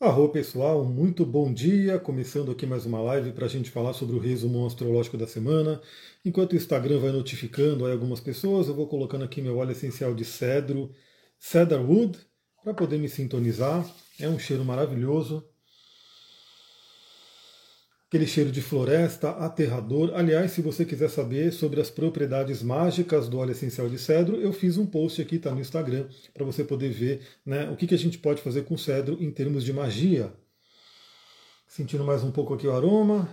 [0.00, 1.98] Arro pessoal, muito bom dia.
[1.98, 5.82] Começando aqui mais uma live para a gente falar sobre o resumo astrológico da semana.
[6.24, 10.14] Enquanto o Instagram vai notificando aí algumas pessoas, eu vou colocando aqui meu óleo essencial
[10.14, 10.94] de cedro,
[11.36, 12.16] cedarwood,
[12.62, 13.84] para poder me sintonizar.
[14.20, 15.44] É um cheiro maravilhoso
[18.08, 20.12] aquele cheiro de floresta aterrador.
[20.14, 24.50] Aliás, se você quiser saber sobre as propriedades mágicas do óleo essencial de cedro, eu
[24.50, 27.94] fiz um post aqui, tá no Instagram, para você poder ver né, o que, que
[27.94, 30.32] a gente pode fazer com cedro em termos de magia.
[31.66, 33.28] Sentindo mais um pouco aqui o aroma.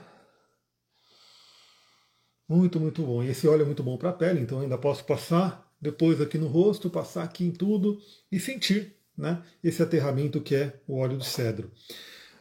[2.47, 3.23] Muito, muito bom.
[3.23, 6.37] E esse óleo é muito bom para a pele, então ainda posso passar depois aqui
[6.37, 7.97] no rosto, passar aqui em tudo
[8.29, 11.71] e sentir né, esse aterramento que é o óleo de cedro.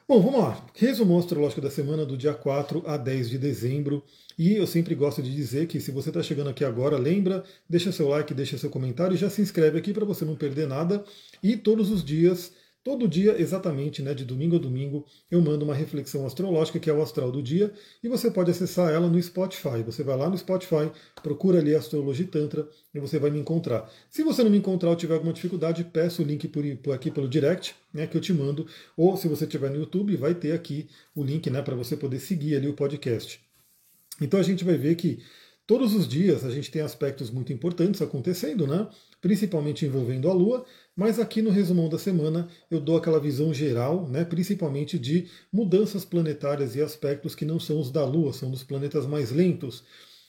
[0.07, 0.67] Bom, vamos lá.
[0.75, 4.05] Resumo astrológico da semana do dia 4 a 10 de dezembro.
[4.39, 7.91] E eu sempre gosto de dizer que se você está chegando aqui agora, lembra, deixa
[7.91, 11.03] seu like, deixa seu comentário e já se inscreve aqui para você não perder nada.
[11.43, 12.53] E todos os dias
[12.85, 16.93] Todo dia, exatamente, né, de domingo a domingo, eu mando uma reflexão astrológica, que é
[16.93, 19.83] o astral do dia, e você pode acessar ela no Spotify.
[19.87, 20.91] Você vai lá no Spotify,
[21.23, 23.91] procura ali Astrologia Tantra e você vai me encontrar.
[24.11, 27.11] Se você não me encontrar ou tiver alguma dificuldade, peço o link por, por aqui
[27.11, 30.53] pelo direct, né, que eu te mando, ou se você estiver no YouTube, vai ter
[30.53, 33.41] aqui o link né, para você poder seguir ali o podcast.
[34.21, 35.23] Então a gente vai ver que
[35.67, 38.87] todos os dias a gente tem aspectos muito importantes acontecendo, né?
[39.25, 40.67] principalmente envolvendo a Lua,
[40.97, 46.05] mas aqui no resumão da semana eu dou aquela visão geral, né, principalmente de mudanças
[46.05, 49.85] planetárias e aspectos que não são os da Lua, são dos planetas mais lentos.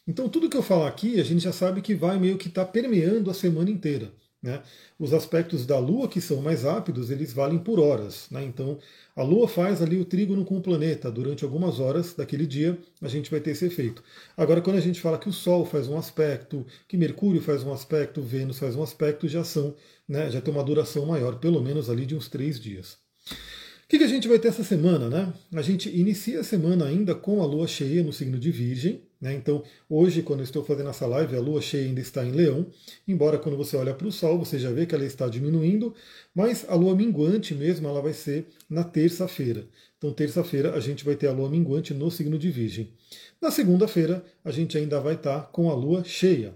[0.08, 2.66] Então tudo que eu falar aqui a gente já sabe que vai meio que estar
[2.66, 4.12] tá permeando a semana inteira.
[4.46, 4.62] Né?
[5.00, 8.28] Os aspectos da Lua que são mais rápidos, eles valem por horas.
[8.30, 8.44] Né?
[8.44, 8.78] Então,
[9.16, 11.10] a Lua faz ali o trígono com o planeta.
[11.10, 14.04] Durante algumas horas daquele dia, a gente vai ter esse efeito.
[14.38, 17.74] Agora, quando a gente fala que o Sol faz um aspecto, que Mercúrio faz um
[17.74, 19.74] aspecto, Vênus faz um aspecto, já são,
[20.08, 23.00] né, já tem uma duração maior, pelo menos ali de uns três dias.
[23.86, 25.08] O que, que a gente vai ter essa semana?
[25.08, 25.32] Né?
[25.54, 29.04] A gente inicia a semana ainda com a lua cheia no signo de Virgem.
[29.22, 29.36] Né?
[29.36, 32.66] Então, hoje, quando eu estou fazendo essa live, a lua cheia ainda está em Leão.
[33.08, 35.94] Embora quando você olha para o Sol, você já vê que ela está diminuindo.
[36.34, 39.68] Mas a lua minguante mesmo, ela vai ser na terça-feira.
[40.00, 42.92] Então, terça-feira, a gente vai ter a lua minguante no signo de Virgem.
[43.40, 46.56] Na segunda-feira, a gente ainda vai estar com a lua cheia.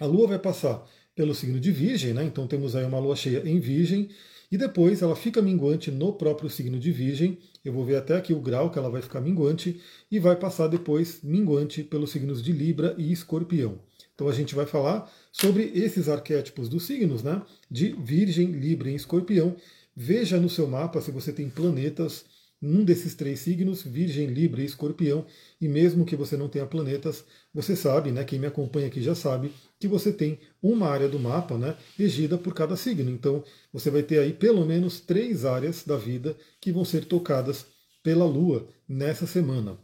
[0.00, 0.82] A lua vai passar
[1.14, 2.24] pelo signo de Virgem, né?
[2.24, 4.08] então temos aí uma lua cheia em Virgem
[4.50, 7.38] e depois ela fica minguante no próprio signo de Virgem.
[7.64, 10.68] Eu vou ver até aqui o grau que ela vai ficar minguante e vai passar
[10.68, 13.78] depois minguante pelos signos de Libra e Escorpião.
[14.14, 17.42] Então a gente vai falar sobre esses arquétipos dos signos, né?
[17.70, 19.54] De Virgem, Libra e Escorpião.
[19.94, 22.24] Veja no seu mapa se você tem planetas
[22.60, 25.24] num desses três signos, Virgem, Libra e Escorpião,
[25.60, 27.24] e mesmo que você não tenha planetas,
[27.54, 31.18] você sabe, né, quem me acompanha aqui já sabe, que você tem uma área do
[31.18, 33.10] mapa né, regida por cada signo.
[33.10, 37.66] Então você vai ter aí pelo menos três áreas da vida que vão ser tocadas
[38.02, 39.78] pela Lua nessa semana.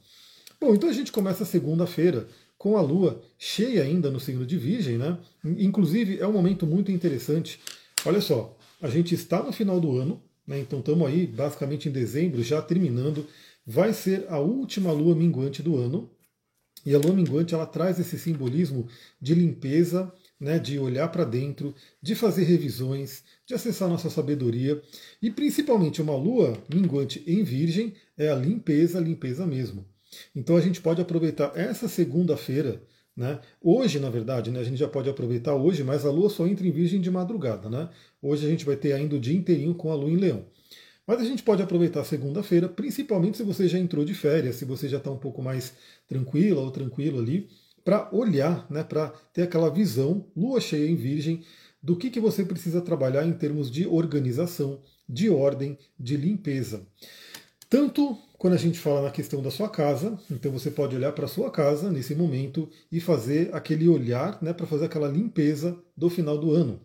[0.61, 4.97] Bom, então a gente começa segunda-feira com a Lua cheia ainda no signo de Virgem,
[4.97, 5.19] né?
[5.45, 7.61] Inclusive é um momento muito interessante.
[8.07, 10.59] Olha só, a gente está no final do ano, né?
[10.59, 13.27] Então estamos aí basicamente em dezembro, já terminando.
[13.67, 16.11] Vai ser a última lua minguante do ano.
[16.85, 18.87] E a lua minguante ela traz esse simbolismo
[19.19, 24.83] de limpeza, né, de olhar para dentro, de fazer revisões, de acessar nossa sabedoria.
[25.23, 29.87] E principalmente uma lua minguante em Virgem é a limpeza, a limpeza mesmo.
[30.37, 32.83] Então a gente pode aproveitar essa segunda-feira
[33.17, 33.41] né?
[33.63, 36.67] Hoje, na verdade, né, a gente já pode aproveitar hoje, mas a Lua só entra
[36.67, 37.71] em Virgem de madrugada.
[37.71, 37.89] Né?
[38.21, 40.45] Hoje a gente vai ter ainda o dia inteirinho com a Lua em Leão.
[41.07, 44.89] Mas a gente pode aproveitar segunda-feira, principalmente se você já entrou de férias, se você
[44.89, 45.75] já está um pouco mais
[46.09, 47.49] tranquila ou tranquilo ali,
[47.85, 51.43] para olhar, né, para ter aquela visão, lua cheia em virgem,
[51.83, 56.87] do que, que você precisa trabalhar em termos de organização, de ordem, de limpeza.
[57.69, 61.25] Tanto quando a gente fala na questão da sua casa, então você pode olhar para
[61.25, 66.11] a sua casa nesse momento e fazer aquele olhar né, para fazer aquela limpeza do
[66.11, 66.81] final do ano.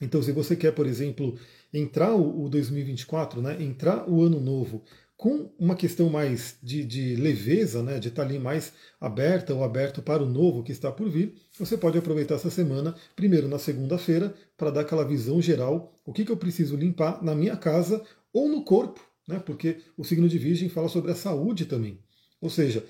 [0.00, 1.38] Então, se você quer, por exemplo,
[1.72, 4.82] entrar o 2024, né, entrar o ano novo
[5.16, 10.02] com uma questão mais de, de leveza, né, de estar ali mais aberta ou aberto
[10.02, 14.34] para o novo que está por vir, você pode aproveitar essa semana, primeiro na segunda-feira,
[14.56, 18.02] para dar aquela visão geral, o que, que eu preciso limpar na minha casa
[18.32, 19.38] ou no corpo, né?
[19.38, 21.98] porque o signo de Virgem fala sobre a saúde também.
[22.40, 22.84] Ou seja,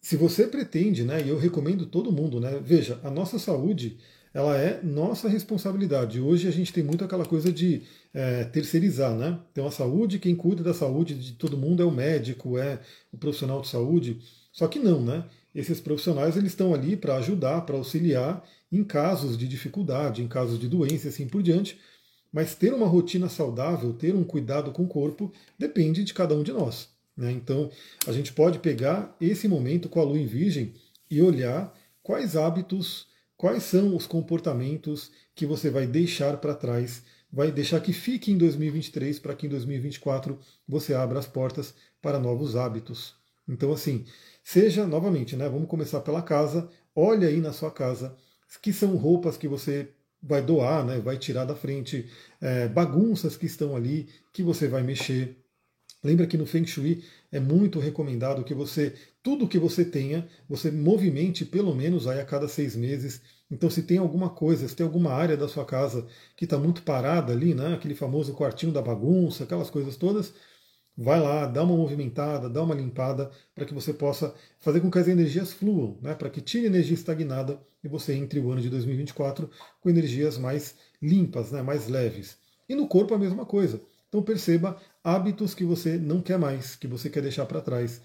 [0.00, 3.98] se você pretende, né, e eu recomendo todo mundo, né, veja, a nossa saúde
[4.34, 6.20] ela é nossa responsabilidade.
[6.20, 7.82] Hoje a gente tem muito aquela coisa de
[8.14, 9.38] é, terceirizar, né?
[9.52, 12.80] Então a saúde, quem cuida da saúde de todo mundo é o médico, é
[13.12, 14.20] o profissional de saúde.
[14.50, 15.26] Só que não, né?
[15.54, 20.58] Esses profissionais eles estão ali para ajudar, para auxiliar em casos de dificuldade, em casos
[20.58, 21.78] de doença e assim por diante.
[22.32, 26.42] Mas ter uma rotina saudável, ter um cuidado com o corpo, depende de cada um
[26.42, 26.88] de nós.
[27.16, 27.30] Né?
[27.30, 27.70] Então,
[28.06, 30.72] a gente pode pegar esse momento com a lua em virgem
[31.10, 33.06] e olhar quais hábitos,
[33.36, 38.38] quais são os comportamentos que você vai deixar para trás, vai deixar que fique em
[38.38, 43.14] 2023 para que em 2024 você abra as portas para novos hábitos.
[43.46, 44.04] Então, assim,
[44.42, 45.48] seja novamente, né?
[45.48, 46.68] Vamos começar pela casa.
[46.94, 48.16] Olha aí na sua casa
[48.60, 49.90] que são roupas que você
[50.22, 52.08] vai doar, né, vai tirar da frente,
[52.40, 55.36] é, bagunças que estão ali que você vai mexer.
[56.04, 60.70] Lembra que no Feng Shui é muito recomendado que você, tudo que você tenha, você
[60.70, 63.20] movimente pelo menos aí a cada seis meses.
[63.50, 66.82] Então, se tem alguma coisa, se tem alguma área da sua casa que está muito
[66.82, 70.32] parada ali, né, aquele famoso quartinho da bagunça, aquelas coisas todas,
[70.96, 74.98] vai lá, dá uma movimentada, dá uma limpada, para que você possa fazer com que
[74.98, 78.70] as energias fluam, né, para que tire energia estagnada e você entre o ano de
[78.70, 79.50] 2024
[79.80, 82.36] com energias mais limpas, né, mais leves.
[82.68, 83.80] E no corpo a mesma coisa.
[84.08, 88.00] Então perceba hábitos que você não quer mais, que você quer deixar para trás.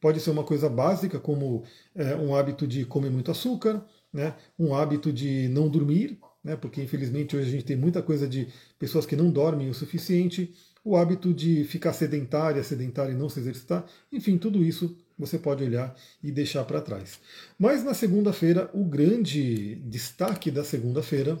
[0.00, 4.74] Pode ser uma coisa básica, como é, um hábito de comer muito açúcar, né, um
[4.74, 8.48] hábito de não dormir, né, porque infelizmente hoje a gente tem muita coisa de
[8.78, 13.38] pessoas que não dormem o suficiente, o hábito de ficar sedentária, sedentária e não se
[13.38, 17.20] exercitar, enfim, tudo isso você pode olhar e deixar para trás.
[17.58, 21.38] Mas na segunda-feira, o grande destaque da segunda-feira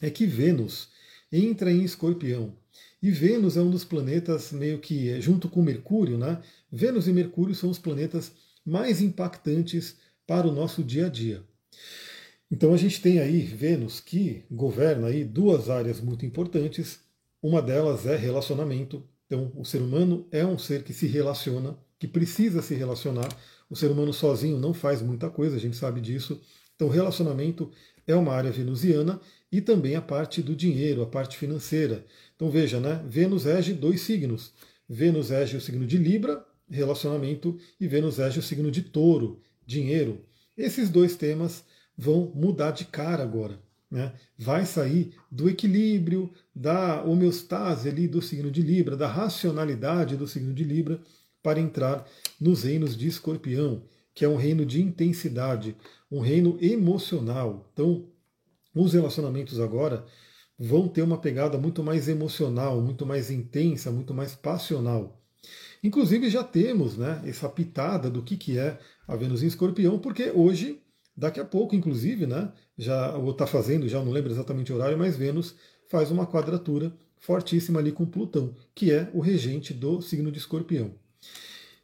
[0.00, 0.90] é que Vênus
[1.30, 2.54] entra em Escorpião.
[3.02, 6.40] E Vênus é um dos planetas meio que junto com Mercúrio, né?
[6.70, 8.32] Vênus e Mercúrio são os planetas
[8.64, 9.96] mais impactantes
[10.26, 11.42] para o nosso dia a dia.
[12.50, 17.00] Então a gente tem aí Vênus que governa aí duas áreas muito importantes,
[17.42, 19.02] uma delas é relacionamento.
[19.26, 23.28] Então, o ser humano é um ser que se relaciona, que precisa se relacionar.
[23.70, 26.42] O ser humano sozinho não faz muita coisa, a gente sabe disso.
[26.74, 27.70] Então, relacionamento
[28.08, 29.20] é uma área venusiana
[29.52, 32.04] e também a parte do dinheiro, a parte financeira.
[32.34, 33.00] Então, veja, né?
[33.06, 34.52] Vênus rege dois signos.
[34.88, 40.24] Vênus rege o signo de Libra, relacionamento, e Vênus rege o signo de Touro, dinheiro.
[40.58, 41.62] Esses dois temas
[41.96, 43.60] vão mudar de cara agora
[43.92, 50.26] né, vai sair do equilíbrio, da homeostase ali do signo de Libra, da racionalidade do
[50.26, 50.98] signo de Libra,
[51.42, 52.06] para entrar
[52.40, 53.82] nos reinos de Escorpião,
[54.14, 55.76] que é um reino de intensidade,
[56.10, 57.68] um reino emocional.
[57.72, 58.08] Então,
[58.74, 60.04] os relacionamentos agora
[60.58, 65.20] vão ter uma pegada muito mais emocional, muito mais intensa, muito mais passional.
[65.82, 68.78] Inclusive já temos né, essa pitada do que, que é
[69.08, 70.80] a Vênus em Escorpião, porque hoje
[71.16, 74.96] Daqui a pouco, inclusive, né, já ou está fazendo, já não lembro exatamente o horário,
[74.96, 75.54] mas Vênus
[75.88, 80.94] faz uma quadratura fortíssima ali com Plutão, que é o regente do signo de Escorpião.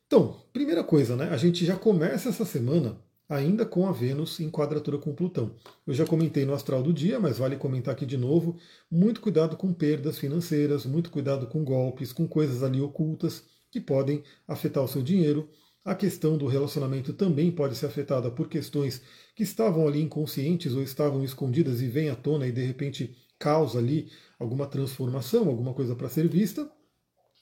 [0.06, 2.98] Então, primeira coisa, né, a gente já começa essa semana
[3.28, 5.54] ainda com a Vênus em quadratura com Plutão.
[5.86, 8.56] Eu já comentei no astral do dia, mas vale comentar aqui de novo.
[8.90, 14.22] Muito cuidado com perdas financeiras, muito cuidado com golpes, com coisas ali ocultas que podem
[14.46, 15.48] afetar o seu dinheiro.
[15.84, 19.02] A questão do relacionamento também pode ser afetada por questões
[19.34, 23.78] que estavam ali inconscientes ou estavam escondidas e vêm à tona e de repente causa
[23.78, 26.70] ali alguma transformação, alguma coisa para ser vista.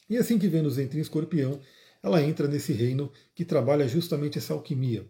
[0.09, 1.59] E assim que Vênus entra em Escorpião,
[2.07, 5.05] ela entra nesse reino que trabalha justamente essa alquimia.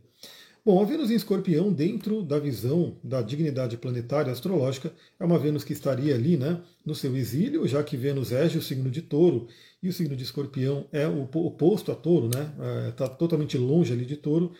[0.64, 5.62] Bom, a Vênus em Escorpião, dentro da visão da dignidade planetária astrológica, é uma Vênus
[5.62, 9.46] que estaria ali né, no seu exílio, já que Vênus rege o signo de touro
[9.80, 12.52] e o signo de Escorpião é o oposto a touro, né?
[12.88, 14.52] Está é, totalmente longe ali de touro.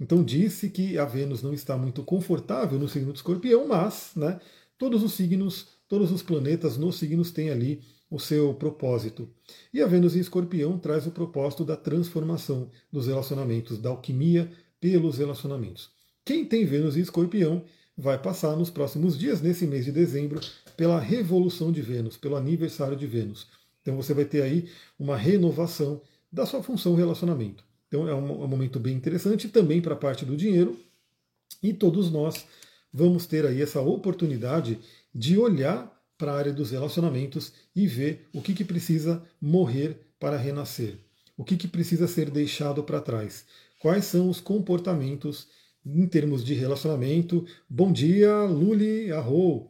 [0.00, 4.40] Então disse que a Vênus não está muito confortável no signo de Escorpião, mas né,
[4.76, 9.26] todos os signos, todos os planetas nos signos têm ali o seu propósito.
[9.72, 15.16] E a Vênus em Escorpião traz o propósito da transformação dos relacionamentos, da alquimia pelos
[15.16, 15.90] relacionamentos.
[16.22, 17.64] Quem tem Vênus em Escorpião
[17.96, 20.40] vai passar nos próximos dias, nesse mês de dezembro,
[20.76, 23.46] pela revolução de Vênus, pelo aniversário de Vênus.
[23.80, 27.64] Então você vai ter aí uma renovação da sua função relacionamento.
[27.88, 30.78] Então é um, um momento bem interessante também para a parte do dinheiro.
[31.62, 32.44] E todos nós
[32.92, 34.78] vamos ter aí essa oportunidade
[35.14, 35.91] de olhar
[36.22, 40.94] para a área dos relacionamentos e ver o que, que precisa morrer para renascer,
[41.36, 43.44] o que, que precisa ser deixado para trás,
[43.80, 45.48] quais são os comportamentos
[45.84, 47.44] em termos de relacionamento.
[47.68, 49.68] Bom dia, Luli, arro!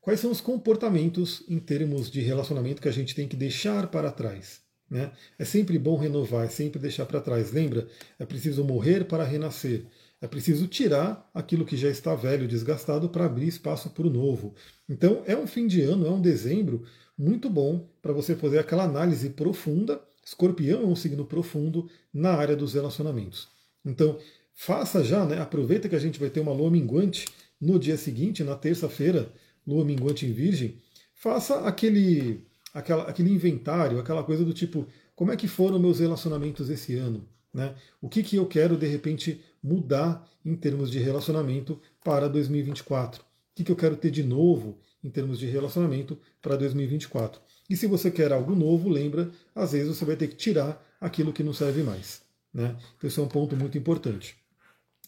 [0.00, 4.12] Quais são os comportamentos em termos de relacionamento que a gente tem que deixar para
[4.12, 4.60] trás?
[4.88, 5.10] Né?
[5.36, 7.50] É sempre bom renovar, é sempre deixar para trás.
[7.50, 7.88] Lembra?
[8.16, 9.86] É preciso morrer para renascer.
[10.20, 14.54] É preciso tirar aquilo que já está velho, desgastado, para abrir espaço para o novo.
[14.88, 16.84] Então, é um fim de ano, é um dezembro
[17.16, 22.54] muito bom para você fazer aquela análise profunda Escorpião é um signo profundo na área
[22.54, 23.48] dos relacionamentos.
[23.84, 24.18] Então,
[24.54, 25.40] faça já, né?
[25.40, 27.26] Aproveita que a gente vai ter uma lua minguante
[27.60, 29.32] no dia seguinte, na terça-feira,
[29.66, 30.80] lua minguante em Virgem.
[31.14, 36.70] faça aquele, aquela, aquele inventário, aquela coisa do tipo, como é que foram meus relacionamentos
[36.70, 37.28] esse ano?
[37.52, 37.74] Né?
[38.00, 43.22] O que, que eu quero, de repente, mudar em termos de relacionamento para 2024?
[43.22, 47.40] O que, eu quero ter de novo em termos de relacionamento para 2024?
[47.68, 51.32] E se você quer algo novo, lembra, às vezes você vai ter que tirar aquilo
[51.32, 52.22] que não serve mais.
[52.52, 52.76] Né?
[52.96, 54.36] Então, esse é um ponto muito importante.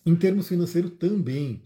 [0.05, 1.63] Em termos financeiros também.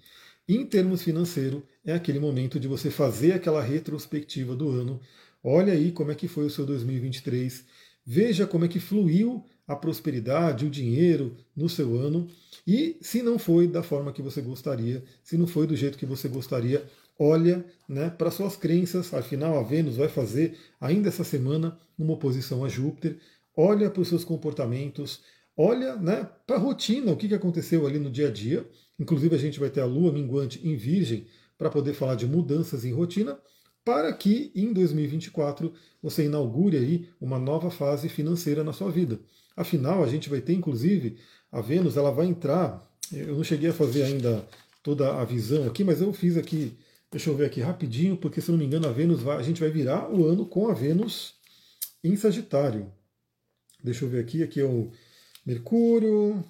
[0.49, 5.01] Em termos financeiros, é aquele momento de você fazer aquela retrospectiva do ano.
[5.43, 7.65] Olha aí como é que foi o seu 2023.
[8.05, 12.29] Veja como é que fluiu a prosperidade, o dinheiro no seu ano.
[12.67, 16.07] E se não foi da forma que você gostaria, se não foi do jeito que
[16.07, 16.85] você gostaria,
[17.19, 19.13] olha né, para suas crenças.
[19.13, 23.19] Afinal, a Vênus vai fazer ainda essa semana uma oposição a Júpiter.
[23.57, 25.21] Olha para os seus comportamentos,
[25.57, 28.69] olha né, para a rotina, o que aconteceu ali no dia a dia.
[28.99, 31.27] Inclusive, a gente vai ter a lua minguante em Virgem
[31.59, 33.39] para poder falar de mudanças em rotina,
[33.87, 39.21] para que em 2024 você inaugure aí uma nova fase financeira na sua vida.
[39.57, 41.19] Afinal, a gente vai ter, inclusive,
[41.53, 42.85] a Vênus, ela vai entrar.
[43.13, 44.45] Eu não cheguei a fazer ainda
[44.83, 46.77] toda a visão aqui, mas eu fiz aqui.
[47.13, 49.61] Deixa eu ver aqui rapidinho, porque se não me engano, a Vênus vai, a gente
[49.61, 51.35] vai virar o ano com a Vênus
[52.03, 52.93] em Sagitário.
[53.85, 54.91] Deixa eu ver aqui, aqui é o
[55.47, 56.45] Mercúrio.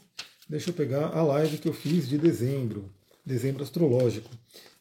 [0.49, 2.91] Deixa eu pegar a live que eu fiz de dezembro,
[3.27, 4.31] dezembro astrológico.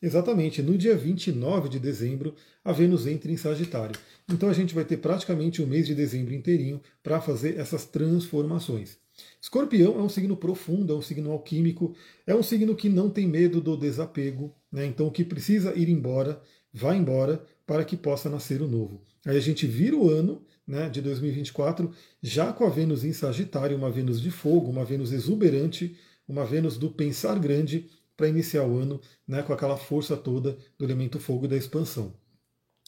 [0.05, 3.99] Exatamente, no dia 29 de dezembro, a Vênus entra em Sagitário.
[4.31, 8.99] Então a gente vai ter praticamente o mês de dezembro inteirinho para fazer essas transformações.
[9.41, 11.95] Escorpião é um signo profundo, é um signo alquímico,
[12.27, 14.85] é um signo que não tem medo do desapego, né?
[14.85, 16.39] então o que precisa ir embora,
[16.71, 19.01] vai embora para que possa nascer o novo.
[19.25, 21.89] Aí a gente vira o ano né, de 2024
[22.21, 25.97] já com a Vênus em Sagitário, uma Vênus de fogo, uma Vênus exuberante,
[26.27, 30.85] uma Vênus do pensar grande para iniciar o ano né, com aquela força toda do
[30.85, 32.13] elemento fogo da expansão.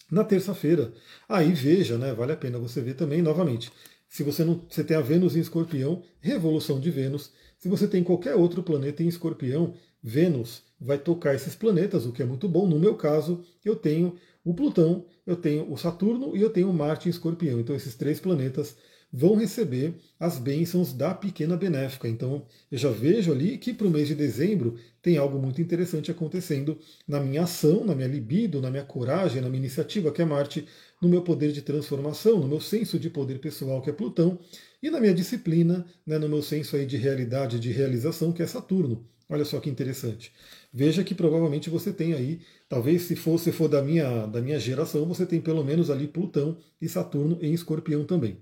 [0.10, 0.94] Na terça-feira,
[1.28, 3.72] aí veja, né, vale a pena você ver também novamente.
[4.08, 7.32] Se você não, você tem a Vênus em Escorpião, revolução de Vênus.
[7.58, 12.22] Se você tem qualquer outro planeta em Escorpião, Vênus vai tocar esses planetas, o que
[12.22, 12.68] é muito bom.
[12.68, 14.16] No meu caso, eu tenho
[14.46, 17.60] o Plutão, eu tenho o Saturno e eu tenho o Marte em Escorpião.
[17.60, 18.78] Então esses três planetas
[19.12, 22.08] vão receber as bênçãos da pequena benéfica.
[22.08, 26.12] Então, eu já vejo ali que para o mês de dezembro tem algo muito interessante
[26.12, 30.26] acontecendo na minha ação, na minha libido, na minha coragem, na minha iniciativa, que é
[30.26, 30.68] Marte,
[31.02, 34.40] no meu poder de transformação, no meu senso de poder pessoal, que é Plutão,
[34.82, 38.48] e na minha disciplina, né, no meu senso aí de realidade, de realização, que é
[38.48, 39.08] Saturno.
[39.30, 40.32] Olha só que interessante.
[40.72, 44.60] Veja que provavelmente você tem aí, talvez se for, se for da minha, da minha
[44.60, 48.38] geração, você tem pelo menos ali Plutão e Saturno em escorpião também.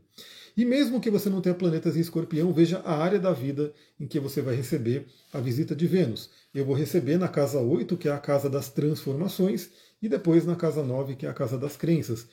[0.57, 4.07] E mesmo que você não tenha planetas em escorpião, veja a área da vida em
[4.07, 6.29] que você vai receber a visita de Vênus.
[6.53, 9.69] Eu vou receber na casa 8, que é a casa das transformações,
[10.01, 12.27] e depois na casa 9, que é a casa das crenças.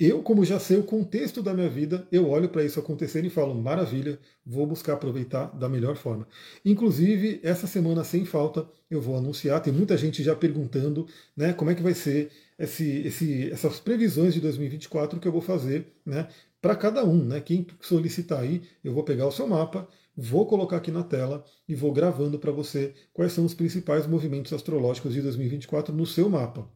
[0.00, 3.28] Eu, como já sei o contexto da minha vida, eu olho para isso acontecer e
[3.28, 6.26] falo, maravilha, vou buscar aproveitar da melhor forma.
[6.64, 11.70] Inclusive, essa semana sem falta, eu vou anunciar, tem muita gente já perguntando né, como
[11.70, 16.28] é que vai ser esse, esse, essas previsões de 2024 que eu vou fazer né,
[16.60, 17.24] para cada um.
[17.24, 17.40] Né?
[17.40, 21.74] Quem solicitar aí, eu vou pegar o seu mapa, vou colocar aqui na tela e
[21.74, 26.68] vou gravando para você quais são os principais movimentos astrológicos de 2024 no seu mapa.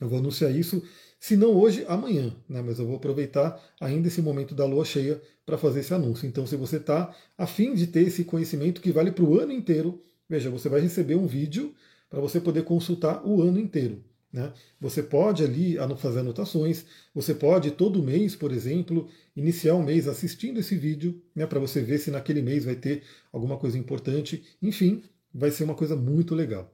[0.00, 0.82] Eu vou anunciar isso,
[1.20, 2.60] se não hoje, amanhã, né?
[2.60, 6.26] mas eu vou aproveitar ainda esse momento da lua cheia para fazer esse anúncio.
[6.26, 9.52] Então, se você está a fim de ter esse conhecimento que vale para o ano
[9.52, 11.72] inteiro, veja, você vai receber um vídeo
[12.10, 14.02] para você poder consultar o ano inteiro.
[14.32, 14.52] Né?
[14.80, 20.58] Você pode ali fazer anotações, você pode todo mês, por exemplo, iniciar o mês assistindo
[20.58, 24.42] esse vídeo, né, para você ver se naquele mês vai ter alguma coisa importante.
[24.62, 25.02] Enfim,
[25.34, 26.72] vai ser uma coisa muito legal.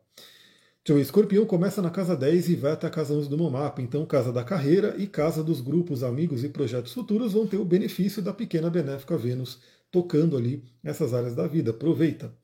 [0.88, 3.83] O escorpião começa na casa 10 e vai até a casa 11 do meu mapa.
[3.83, 7.65] Então, casa da carreira e casa dos grupos, amigos e projetos futuros vão ter o
[7.65, 9.61] benefício da pequena benéfica Vênus
[9.91, 11.73] tocando ali essas áreas da vida.
[11.73, 12.35] Aproveita.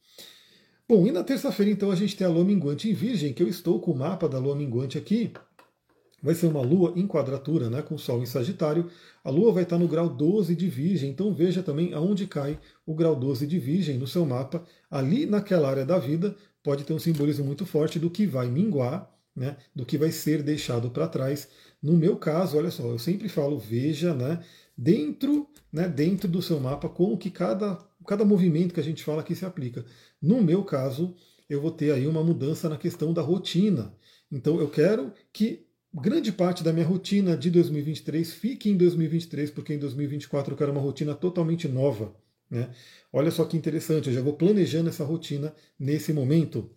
[0.87, 3.49] Bom, e na terça-feira, então, a gente tem a lua minguante em Virgem, que eu
[3.49, 5.33] estou com o mapa da lua minguante aqui.
[6.23, 8.91] Vai ser uma lua em quadratura, né, com o Sol em Sagitário.
[9.23, 12.95] A lua vai estar no grau 12 de Virgem, então veja também aonde cai o
[12.95, 14.63] grau 12 de Virgem no seu mapa.
[14.91, 19.11] Ali naquela área da vida pode ter um simbolismo muito forte do que vai minguar,
[19.35, 21.49] né, do que vai ser deixado para trás.
[21.83, 24.45] No meu caso, olha só, eu sempre falo, veja, né,
[24.77, 29.21] dentro, né, dentro do seu mapa como que cada cada movimento que a gente fala
[29.23, 29.85] aqui se aplica.
[30.25, 31.15] No meu caso,
[31.51, 33.95] eu vou ter aí uma mudança na questão da rotina.
[34.33, 39.75] Então eu quero que grande parte da minha rotina de 2023 fique em 2023, porque
[39.75, 42.17] em 2024 eu quero uma rotina totalmente nova.
[42.51, 42.71] Né?
[43.13, 46.71] Olha só que interessante, eu já vou planejando essa rotina nesse momento.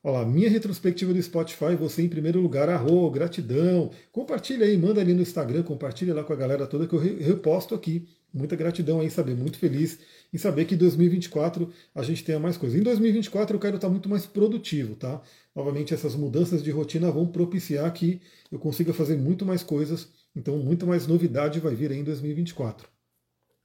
[0.00, 3.90] Olha lá, minha retrospectiva do Spotify, você em primeiro lugar, arro, gratidão.
[4.12, 7.74] Compartilha aí, manda ali no Instagram, compartilha lá com a galera toda que eu reposto
[7.74, 8.06] aqui.
[8.34, 9.98] Muita gratidão aí, saber, muito feliz
[10.32, 12.78] em saber que em 2024 a gente tenha mais coisas.
[12.78, 15.22] Em 2024 eu quero estar muito mais produtivo, tá?
[15.54, 20.58] Novamente, essas mudanças de rotina vão propiciar que eu consiga fazer muito mais coisas, então
[20.58, 22.88] muito mais novidade vai vir aí em 2024.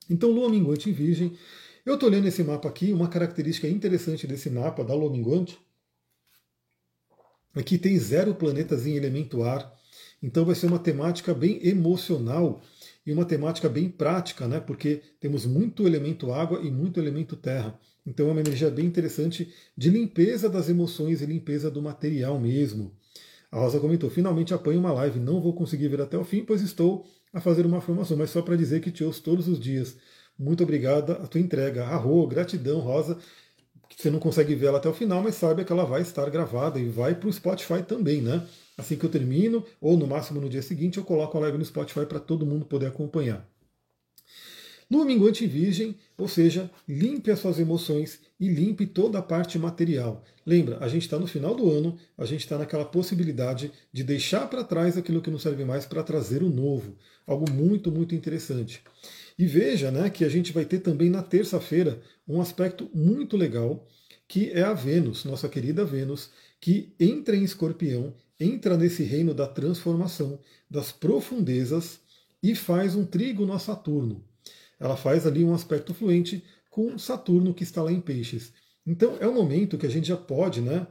[0.10, 1.36] Então, Lua Minguante em Virgem.
[1.86, 5.58] Eu estou olhando esse mapa aqui, uma característica interessante desse mapa da Lua Minguante
[7.56, 9.74] Aqui tem zero planetas em elemento ar,
[10.22, 12.62] então vai ser uma temática bem emocional
[13.10, 14.60] e uma temática bem prática, né?
[14.60, 17.80] Porque temos muito elemento água e muito elemento terra.
[18.06, 22.92] Então é uma energia bem interessante de limpeza das emoções e limpeza do material mesmo.
[23.52, 26.62] A Rosa comentou: finalmente apanho uma live, não vou conseguir ver até o fim, pois
[26.62, 29.98] estou a fazer uma formação, mas só para dizer que te ouço todos os dias.
[30.38, 31.86] Muito obrigada a tua entrega.
[31.86, 33.18] Arro, gratidão, Rosa.
[33.98, 36.80] Você não consegue ver ela até o final, mas saiba que ela vai estar gravada
[36.80, 38.46] e vai para o Spotify também, né?
[38.80, 41.66] Assim que eu termino, ou no máximo no dia seguinte, eu coloco a live no
[41.66, 43.46] Spotify para todo mundo poder acompanhar.
[44.90, 50.24] No minguante virgem, ou seja, limpe as suas emoções e limpe toda a parte material.
[50.46, 54.50] Lembra, a gente está no final do ano, a gente está naquela possibilidade de deixar
[54.50, 56.96] para trás aquilo que não serve mais para trazer o novo.
[57.28, 58.82] Algo muito, muito interessante.
[59.38, 63.86] E veja né, que a gente vai ter também na terça-feira um aspecto muito legal,
[64.26, 66.30] que é a Vênus, nossa querida Vênus,
[66.62, 72.00] que entra em escorpião, entra nesse reino da transformação, das profundezas,
[72.42, 74.24] e faz um trígono a Saturno.
[74.80, 78.54] Ela faz ali um aspecto fluente com Saturno que está lá em peixes.
[78.86, 80.88] Então é um momento que a gente já pode, né,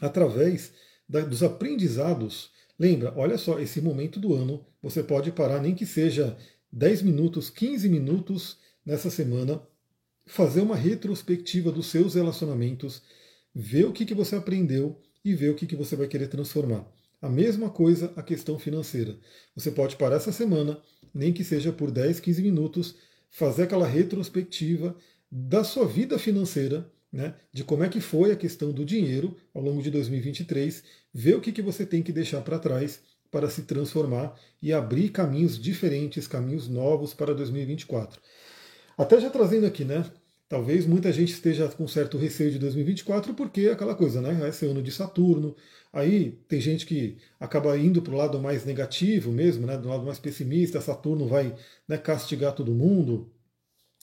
[0.00, 0.72] através
[1.08, 5.86] da, dos aprendizados, lembra, olha só, esse momento do ano, você pode parar, nem que
[5.86, 6.36] seja
[6.70, 9.62] 10 minutos, 15 minutos nessa semana,
[10.26, 13.02] fazer uma retrospectiva dos seus relacionamentos,
[13.54, 16.86] ver o que, que você aprendeu e ver o que, que você vai querer transformar.
[17.20, 19.16] A mesma coisa a questão financeira.
[19.54, 20.80] Você pode parar essa semana,
[21.12, 22.94] nem que seja por 10, 15 minutos,
[23.30, 24.96] fazer aquela retrospectiva
[25.30, 29.62] da sua vida financeira, né, de como é que foi a questão do dinheiro ao
[29.62, 33.00] longo de 2023, ver o que, que você tem que deixar para trás
[33.30, 38.20] para se transformar e abrir caminhos diferentes, caminhos novos para 2024.
[38.96, 40.04] Até já trazendo aqui, né?
[40.48, 44.32] Talvez muita gente esteja com certo receio de 2024, porque é aquela coisa, né?
[44.32, 45.54] Vai ser ano de Saturno.
[45.92, 49.76] Aí tem gente que acaba indo para o lado mais negativo mesmo, né?
[49.76, 51.54] Do lado mais pessimista, Saturno vai
[51.86, 53.30] né, castigar todo mundo.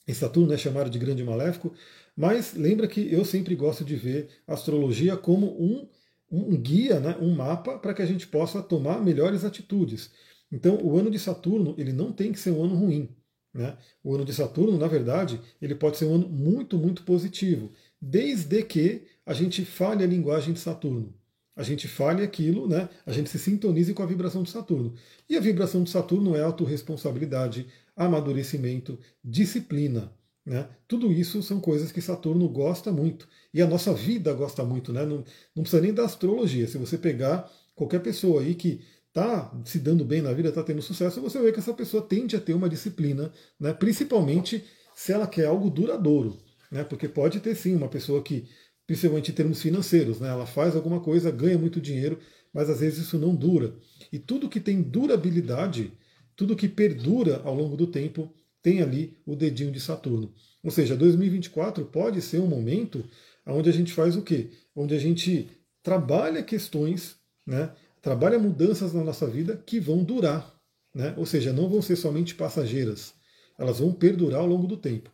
[0.07, 1.73] E Saturno é chamado de grande maléfico.
[2.15, 5.87] Mas lembra que eu sempre gosto de ver a astrologia como um
[6.31, 10.11] um guia, né, um mapa para que a gente possa tomar melhores atitudes.
[10.51, 13.15] Então, o ano de Saturno ele não tem que ser um ano ruim.
[13.55, 13.77] Né?
[14.03, 18.61] O ano de Saturno, na verdade, ele pode ser um ano muito, muito positivo, desde
[18.63, 21.13] que a gente fale a linguagem de Saturno.
[21.55, 22.89] A gente fale aquilo, né?
[23.05, 24.93] a gente se sintonize com a vibração de Saturno.
[25.29, 30.11] E a vibração de Saturno é autorresponsabilidade, amadurecimento, disciplina.
[30.45, 30.67] Né?
[30.85, 33.25] Tudo isso são coisas que Saturno gosta muito.
[33.53, 34.91] E a nossa vida gosta muito.
[34.91, 35.05] Né?
[35.05, 35.23] Não,
[35.55, 36.67] não precisa nem da astrologia.
[36.67, 38.81] Se você pegar qualquer pessoa aí que
[39.15, 42.35] está se dando bem na vida, está tendo sucesso, você vê que essa pessoa tende
[42.35, 43.73] a ter uma disciplina, né?
[43.73, 44.61] principalmente
[44.93, 46.37] se ela quer algo duradouro.
[46.69, 46.83] Né?
[46.83, 48.45] Porque pode ter sim uma pessoa que,
[48.85, 50.27] principalmente em termos financeiros, né?
[50.27, 52.19] ela faz alguma coisa, ganha muito dinheiro,
[52.53, 53.77] mas às vezes isso não dura.
[54.11, 55.93] E tudo que tem durabilidade,
[56.35, 60.33] tudo que perdura ao longo do tempo, tem ali o dedinho de Saturno.
[60.61, 63.05] Ou seja, 2024 pode ser um momento
[63.47, 64.49] onde a gente faz o quê?
[64.75, 65.47] Onde a gente
[65.81, 67.71] trabalha questões, né?
[68.05, 70.53] Trabalha mudanças na nossa vida que vão durar.
[70.93, 71.15] Né?
[71.17, 73.15] Ou seja, não vão ser somente passageiras,
[73.57, 75.09] elas vão perdurar ao longo do tempo.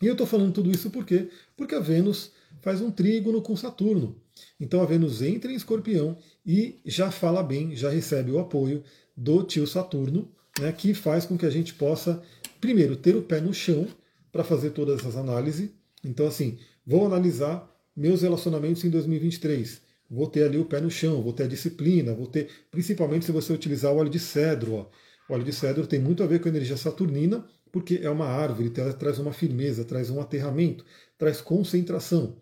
[0.00, 1.28] E eu estou falando tudo isso por quê?
[1.54, 4.16] Porque a Vênus faz um trígono com Saturno.
[4.58, 8.82] Então a Vênus entra em escorpião e já fala bem, já recebe o apoio
[9.14, 10.26] do tio Saturno,
[10.58, 12.22] né, que faz com que a gente possa
[12.62, 13.86] primeiro, ter o pé no chão
[14.32, 15.68] para fazer todas essas análises.
[16.02, 19.84] Então, assim, vou analisar meus relacionamentos em 2023.
[20.10, 23.32] Vou ter ali o pé no chão, vou ter a disciplina, vou ter, principalmente se
[23.32, 24.74] você utilizar o óleo de cedro.
[24.74, 24.86] Ó.
[25.28, 28.26] O óleo de cedro tem muito a ver com a energia saturnina, porque é uma
[28.26, 30.84] árvore, traz uma firmeza, traz um aterramento,
[31.18, 32.36] traz concentração.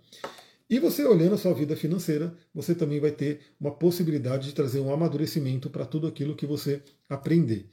[0.68, 4.80] E você olhando a sua vida financeira, você também vai ter uma possibilidade de trazer
[4.80, 7.68] um amadurecimento para tudo aquilo que você aprender.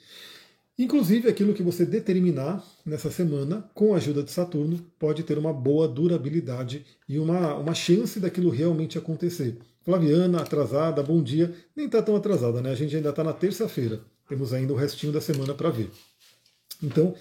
[0.78, 5.54] Inclusive, aquilo que você determinar nessa semana, com a ajuda de Saturno, pode ter uma
[5.54, 9.58] boa durabilidade e uma, uma chance daquilo realmente acontecer.
[9.84, 11.54] Flaviana, atrasada, bom dia.
[11.76, 12.72] Nem está tão atrasada, né?
[12.72, 14.02] A gente ainda está na terça-feira.
[14.30, 15.90] Temos ainda o restinho da semana para ver.
[16.82, 17.16] Então,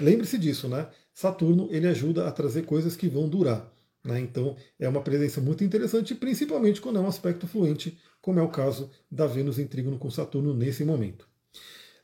[0.00, 0.88] lembre-se disso, né?
[1.12, 3.72] Saturno ele ajuda a trazer coisas que vão durar.
[4.04, 4.20] Né?
[4.20, 8.48] Então é uma presença muito interessante, principalmente quando é um aspecto fluente, como é o
[8.48, 11.26] caso da Vênus em trígono com Saturno nesse momento.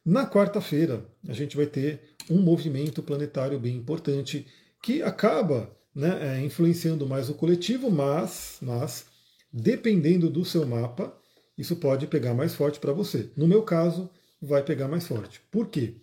[0.04, 4.46] Na quarta-feira, a gente vai ter um movimento planetário bem importante
[4.82, 9.06] que acaba né, é, influenciando mais o coletivo, mas, mas,
[9.52, 11.16] dependendo do seu mapa,
[11.56, 13.30] isso pode pegar mais forte para você.
[13.36, 14.08] No meu caso,
[14.40, 15.40] vai pegar mais forte.
[15.50, 15.94] Por quê?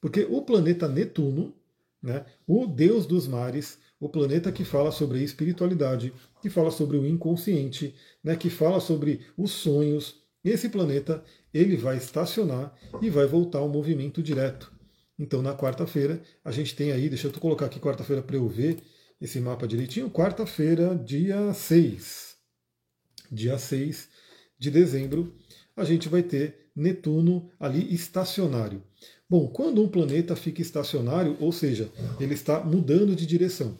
[0.00, 1.54] Porque o planeta Netuno,
[2.02, 6.96] né, o deus dos mares, o planeta que fala sobre a espiritualidade, que fala sobre
[6.96, 13.26] o inconsciente, né, que fala sobre os sonhos, esse planeta ele vai estacionar e vai
[13.26, 14.70] voltar ao movimento direto.
[15.18, 18.78] Então, na quarta-feira, a gente tem aí, deixa eu colocar aqui quarta-feira para eu ver
[19.20, 20.10] esse mapa direitinho.
[20.10, 22.35] Quarta-feira, dia 6.
[23.30, 24.08] Dia 6
[24.58, 25.34] de dezembro,
[25.76, 28.82] a gente vai ter Netuno ali estacionário.
[29.28, 33.78] Bom, quando um planeta fica estacionário, ou seja, ele está mudando de direção.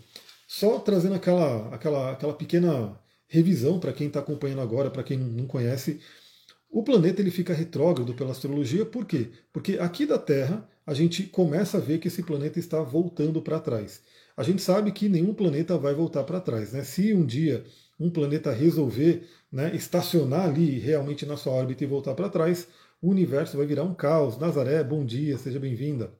[0.48, 5.46] Só trazendo aquela, aquela, aquela pequena revisão para quem está acompanhando agora, para quem não
[5.46, 6.00] conhece,
[6.70, 9.28] o planeta ele fica retrógrado pela astrologia, por quê?
[9.52, 13.60] Porque aqui da Terra a gente começa a ver que esse planeta está voltando para
[13.60, 14.02] trás.
[14.36, 16.72] A gente sabe que nenhum planeta vai voltar para trás.
[16.72, 16.84] Né?
[16.84, 17.64] Se um dia
[17.98, 22.68] um planeta resolver né, estacionar ali realmente na sua órbita e voltar para trás,
[23.00, 24.38] o universo vai virar um caos.
[24.38, 26.10] Nazaré, bom dia, seja bem-vinda.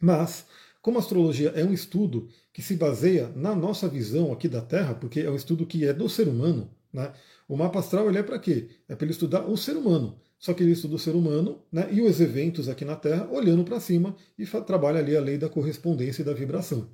[0.00, 0.46] Mas,
[0.80, 4.94] como a astrologia é um estudo que se baseia na nossa visão aqui da Terra,
[4.94, 7.12] porque é um estudo que é do ser humano, né?
[7.48, 8.68] O mapa astral ele é para quê?
[8.88, 10.20] É para ele estudar o ser humano.
[10.38, 13.64] Só que ele estuda o ser humano né, e os eventos aqui na Terra olhando
[13.64, 16.88] para cima e trabalha ali a lei da correspondência e da vibração.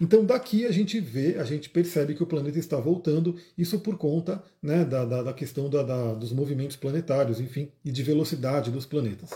[0.00, 3.98] Então daqui a gente vê, a gente percebe que o planeta está voltando, isso por
[3.98, 8.86] conta né, da, da, da, questão da, dos movimentos planetários, enfim, e de velocidade dos
[8.86, 9.30] planetas.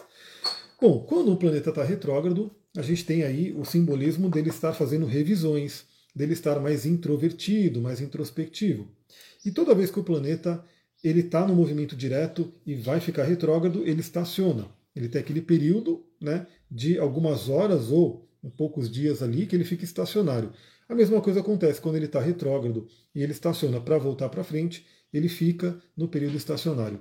[0.80, 5.06] Bom, quando o planeta está retrógrado, a gente tem aí o simbolismo dele estar fazendo
[5.06, 8.88] revisões, dele estar mais introvertido, mais introspectivo.
[9.44, 10.64] E toda vez que o planeta
[11.02, 14.66] ele está no movimento direto e vai ficar retrógrado, ele estaciona.
[14.96, 19.64] Ele tem aquele período né, de algumas horas ou um poucos dias ali que ele
[19.64, 20.52] fica estacionário.
[20.86, 24.86] A mesma coisa acontece quando ele está retrógrado e ele estaciona para voltar para frente,
[25.12, 27.00] ele fica no período estacionário.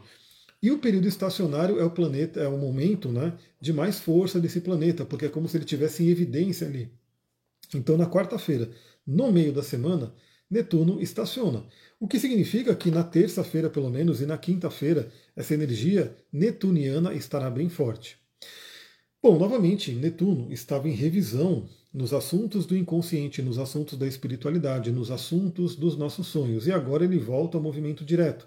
[0.62, 4.62] E o período estacionário é o planeta, é o momento né, de mais força desse
[4.62, 6.90] planeta, porque é como se ele tivesse em evidência ali.
[7.76, 8.70] Então, na quarta-feira,
[9.06, 10.14] no meio da semana,
[10.50, 11.66] Netuno estaciona.
[12.00, 17.50] O que significa que na terça-feira, pelo menos, e na quinta-feira, essa energia netuniana estará
[17.50, 18.18] bem forte.
[19.24, 25.10] Bom, novamente, Netuno estava em revisão nos assuntos do inconsciente, nos assuntos da espiritualidade, nos
[25.10, 28.46] assuntos dos nossos sonhos, e agora ele volta ao movimento direto,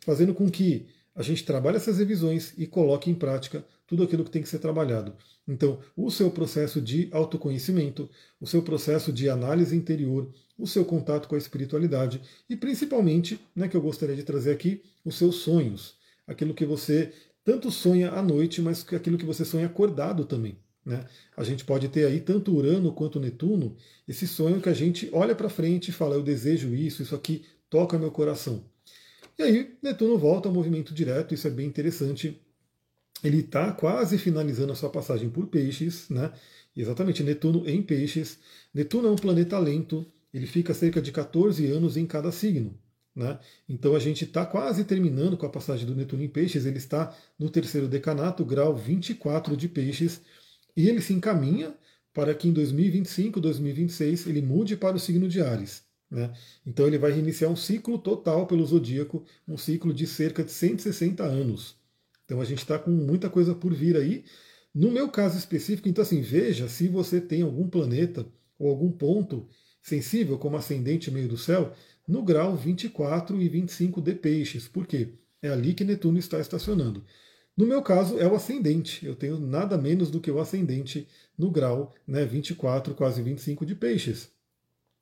[0.00, 4.30] fazendo com que a gente trabalhe essas revisões e coloque em prática tudo aquilo que
[4.30, 5.12] tem que ser trabalhado.
[5.46, 8.08] Então, o seu processo de autoconhecimento,
[8.40, 13.68] o seu processo de análise interior, o seu contato com a espiritualidade e principalmente, né,
[13.68, 17.12] que eu gostaria de trazer aqui, os seus sonhos, aquilo que você
[17.44, 20.58] tanto sonha à noite, mas aquilo que você sonha acordado também.
[20.84, 21.04] Né?
[21.36, 23.76] A gente pode ter aí tanto Urano quanto Netuno,
[24.06, 27.44] esse sonho que a gente olha para frente e fala, eu desejo isso, isso aqui
[27.70, 28.64] toca meu coração.
[29.38, 32.40] E aí Netuno volta ao movimento direto, isso é bem interessante
[33.24, 36.30] ele está quase finalizando a sua passagem por peixes, né?
[36.76, 38.38] Exatamente, Netuno em peixes.
[38.72, 42.78] Netuno é um planeta lento, ele fica cerca de 14 anos em cada signo.
[43.14, 43.38] Né?
[43.68, 47.16] Então a gente está quase terminando com a passagem do Netuno em peixes, ele está
[47.38, 50.20] no terceiro decanato, grau 24 de peixes,
[50.76, 51.74] e ele se encaminha
[52.12, 55.84] para que em 2025, 2026 ele mude para o signo de Ares.
[56.10, 56.32] Né?
[56.66, 61.24] Então ele vai reiniciar um ciclo total pelo zodíaco, um ciclo de cerca de 160
[61.24, 61.76] anos.
[62.24, 64.24] Então a gente está com muita coisa por vir aí.
[64.74, 68.26] No meu caso específico, então assim, veja se você tem algum planeta
[68.58, 69.48] ou algum ponto
[69.84, 71.74] sensível, como ascendente meio do céu,
[72.08, 74.66] no grau 24 e 25 de peixes.
[74.66, 75.10] Por quê?
[75.42, 77.04] É ali que Netuno está estacionando.
[77.54, 79.04] No meu caso, é o ascendente.
[79.04, 83.74] Eu tenho nada menos do que o ascendente no grau né, 24, quase 25 de
[83.74, 84.30] peixes.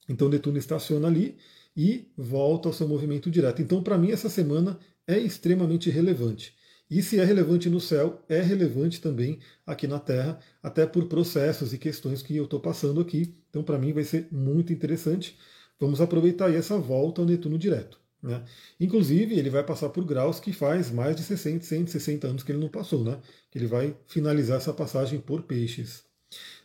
[0.09, 1.37] Então Netuno estaciona ali
[1.77, 3.63] e volta ao seu movimento direto.
[3.63, 6.57] Então, para mim, essa semana é extremamente relevante.
[6.93, 11.73] E se é relevante no céu, é relevante também aqui na Terra, até por processos
[11.73, 13.35] e questões que eu estou passando aqui.
[13.49, 15.39] Então, para mim, vai ser muito interessante.
[15.81, 17.99] Vamos aproveitar aí essa volta ao Netuno direto.
[18.23, 18.45] Né?
[18.79, 22.59] Inclusive, ele vai passar por graus que faz mais de 60, 160 anos que ele
[22.59, 23.19] não passou, né?
[23.51, 26.05] Que ele vai finalizar essa passagem por peixes.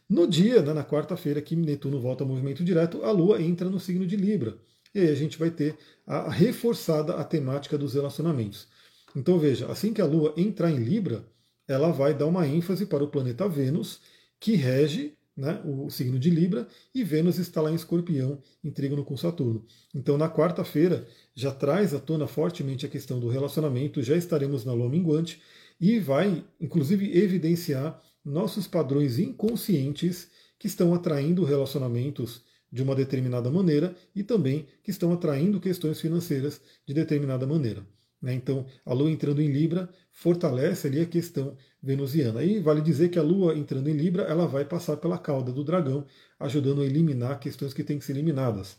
[0.09, 3.79] No dia, né, na quarta-feira, que Netuno volta ao movimento direto, a Lua entra no
[3.79, 4.57] signo de Libra.
[4.93, 8.67] E aí a gente vai ter a reforçada a temática dos relacionamentos.
[9.17, 11.25] Então veja, assim que a Lua entrar em Libra,
[11.67, 13.99] ela vai dar uma ênfase para o planeta Vênus,
[14.39, 19.03] que rege né, o signo de Libra, e Vênus está lá em Escorpião, em trígono
[19.03, 19.65] com Saturno.
[19.93, 24.73] Então, na quarta-feira, já traz à tona fortemente a questão do relacionamento, já estaremos na
[24.73, 25.41] lua minguante,
[25.81, 33.95] e vai, inclusive, evidenciar nossos padrões inconscientes que estão atraindo relacionamentos de uma determinada maneira
[34.15, 37.83] e também que estão atraindo questões financeiras de determinada maneira.
[38.21, 38.33] Né?
[38.33, 42.43] Então, a Lua entrando em Libra fortalece ali a questão venusiana.
[42.43, 45.63] E vale dizer que a Lua entrando em Libra, ela vai passar pela cauda do
[45.63, 46.05] dragão,
[46.39, 48.77] ajudando a eliminar questões que têm que ser eliminadas.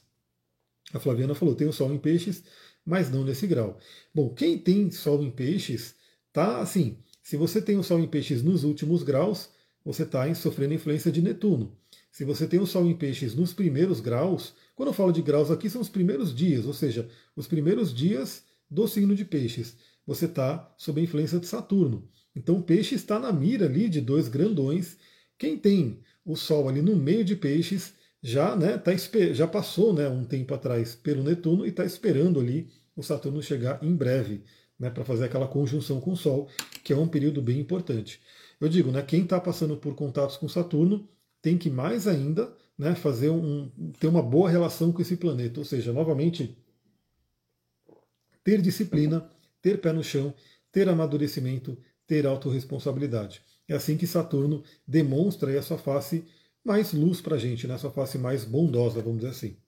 [0.92, 2.42] A Flaviana falou: tem o Sol em Peixes,
[2.84, 3.78] mas não nesse grau.
[4.14, 5.94] Bom, quem tem Sol em Peixes,
[6.32, 6.98] tá assim.
[7.22, 9.50] Se você tem o Sol em Peixes nos últimos graus,
[9.84, 11.76] você está sofrendo influência de Netuno.
[12.10, 15.50] Se você tem o Sol em Peixes nos primeiros graus, quando eu falo de graus
[15.50, 19.76] aqui, são os primeiros dias, ou seja, os primeiros dias do signo de Peixes.
[20.06, 22.08] Você está sob a influência de Saturno.
[22.34, 24.96] Então peixe está na mira ali de dois grandões.
[25.36, 28.92] Quem tem o Sol ali no meio de Peixes já, né, tá,
[29.32, 33.82] já passou né, um tempo atrás pelo Netuno e está esperando ali o Saturno chegar
[33.82, 34.42] em breve
[34.78, 36.48] né, para fazer aquela conjunção com o Sol,
[36.84, 38.20] que é um período bem importante.
[38.60, 41.08] Eu digo, né, quem está passando por contatos com Saturno
[41.40, 45.64] tem que mais ainda né, fazer um, ter uma boa relação com esse planeta, ou
[45.64, 46.56] seja, novamente
[48.48, 49.30] ter disciplina,
[49.60, 50.32] ter pé no chão,
[50.72, 53.42] ter amadurecimento, ter autorresponsabilidade.
[53.68, 56.24] É assim que Saturno demonstra a sua face
[56.64, 57.74] mais luz para a gente, né?
[57.74, 59.58] a sua face mais bondosa, vamos dizer assim.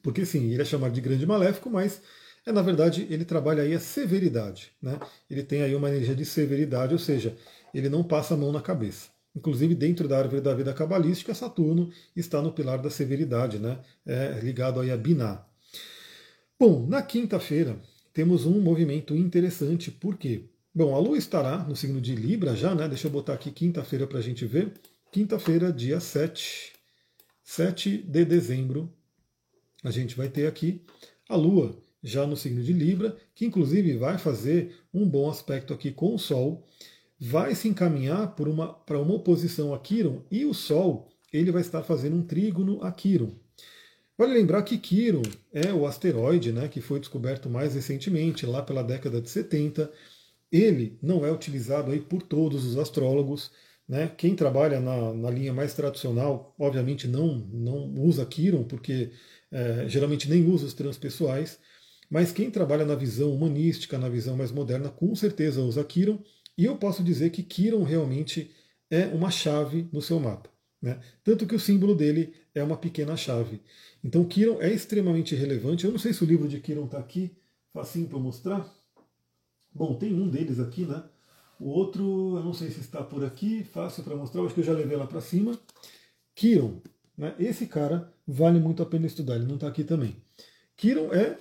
[0.00, 2.00] Porque sim, ele é chamado de grande maléfico, mas
[2.46, 4.70] é na verdade ele trabalha aí a severidade.
[4.80, 4.96] Né?
[5.28, 7.36] Ele tem aí uma energia de severidade, ou seja,
[7.74, 9.08] ele não passa a mão na cabeça.
[9.34, 13.80] Inclusive, dentro da árvore da vida cabalística, Saturno está no pilar da severidade, né?
[14.06, 15.44] é ligado aí a Binah.
[16.60, 17.76] Bom, na quinta-feira
[18.18, 20.46] temos um movimento interessante, por quê?
[20.74, 22.88] Bom, a Lua estará no signo de Libra já, né?
[22.88, 24.72] Deixa eu botar aqui quinta-feira para a gente ver.
[25.12, 26.72] Quinta-feira, dia 7,
[27.44, 28.92] 7 de dezembro,
[29.84, 30.82] a gente vai ter aqui
[31.28, 35.92] a Lua já no signo de Libra, que inclusive vai fazer um bom aspecto aqui
[35.92, 36.66] com o Sol,
[37.20, 41.84] vai se encaminhar para uma, uma oposição a Quiron, e o Sol ele vai estar
[41.84, 43.38] fazendo um trígono a Quiron.
[44.18, 48.82] Vale lembrar que Quirón é o asteroide né, que foi descoberto mais recentemente, lá pela
[48.82, 49.88] década de 70.
[50.50, 53.52] Ele não é utilizado aí por todos os astrólogos.
[53.88, 54.10] Né?
[54.16, 59.12] Quem trabalha na, na linha mais tradicional, obviamente, não, não usa Quirón, porque
[59.52, 61.60] é, geralmente nem usa os transpessoais.
[62.10, 66.18] Mas quem trabalha na visão humanística, na visão mais moderna, com certeza usa Quirón.
[66.56, 68.50] E eu posso dizer que Quirón realmente
[68.90, 70.50] é uma chave no seu mapa.
[70.82, 70.98] Né?
[71.22, 73.60] Tanto que o símbolo dele é uma pequena chave.
[74.02, 75.84] Então Kiron é extremamente relevante.
[75.84, 77.36] Eu não sei se o livro de Kiron está aqui,
[77.72, 78.74] facinho para mostrar.
[79.74, 81.04] Bom, tem um deles aqui, né?
[81.60, 84.64] O outro, eu não sei se está por aqui, fácil para mostrar, acho que eu
[84.64, 85.58] já levei lá para cima.
[86.34, 86.80] Kiron,
[87.16, 87.34] né?
[87.38, 90.16] esse cara vale muito a pena estudar, ele não está aqui também.
[90.76, 91.38] Kiron é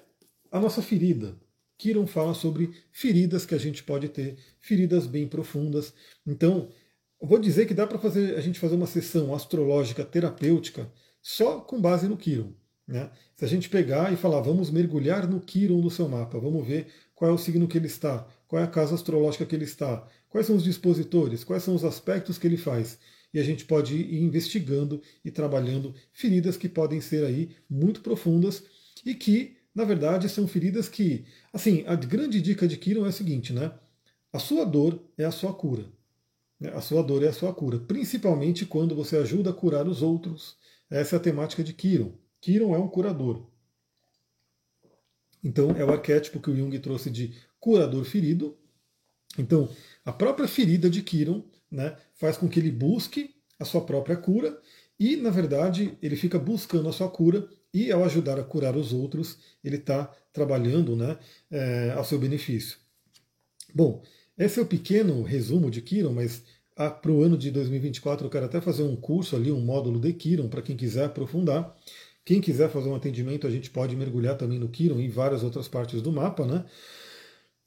[0.51, 1.35] a nossa ferida.
[1.77, 5.93] Kiron fala sobre feridas que a gente pode ter, feridas bem profundas.
[6.25, 6.69] Então,
[7.21, 10.91] vou dizer que dá para fazer a gente fazer uma sessão astrológica terapêutica
[11.29, 12.53] só com base no Quiron.
[12.87, 13.11] Né?
[13.35, 16.87] Se a gente pegar e falar, vamos mergulhar no Quiron do seu mapa, vamos ver
[17.13, 20.07] qual é o signo que ele está, qual é a casa astrológica que ele está,
[20.29, 22.97] quais são os dispositores, quais são os aspectos que ele faz.
[23.33, 28.63] E a gente pode ir investigando e trabalhando feridas que podem ser aí muito profundas
[29.05, 33.11] e que, na verdade, são feridas que, assim, a grande dica de Quiron é a
[33.11, 33.73] seguinte, né?
[34.31, 35.91] A sua dor é a sua cura.
[36.57, 36.71] Né?
[36.73, 40.55] A sua dor é a sua cura, principalmente quando você ajuda a curar os outros,
[40.89, 42.13] essa é a temática de Kiron.
[42.39, 43.45] Kiron é um curador.
[45.43, 48.57] Então, é o arquétipo que o Jung trouxe de curador ferido.
[49.37, 49.69] Então,
[50.03, 54.59] a própria ferida de Kiron né, faz com que ele busque a sua própria cura
[54.99, 58.93] e, na verdade, ele fica buscando a sua cura e, ao ajudar a curar os
[58.93, 61.17] outros, ele está trabalhando né,
[61.51, 62.77] é, ao seu benefício.
[63.73, 64.03] Bom,
[64.37, 66.43] esse é o pequeno resumo de Kiron, mas
[66.77, 69.99] ah, para o ano de 2024 eu quero até fazer um curso ali, um módulo
[69.99, 71.75] de Kiron, para quem quiser aprofundar.
[72.23, 75.43] Quem quiser fazer um atendimento, a gente pode mergulhar também no Kiron e em várias
[75.43, 76.65] outras partes do mapa, né?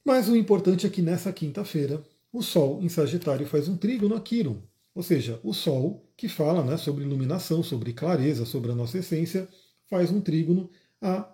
[0.04, 4.20] Mas o importante é que nessa quinta-feira, o Sol em Sagitário faz um trígono a
[4.20, 4.62] Kiron.
[4.94, 9.48] Ou seja, o Sol, que fala né, sobre iluminação, sobre clareza, sobre a nossa essência,
[9.88, 10.70] faz um trígono
[11.00, 11.32] a,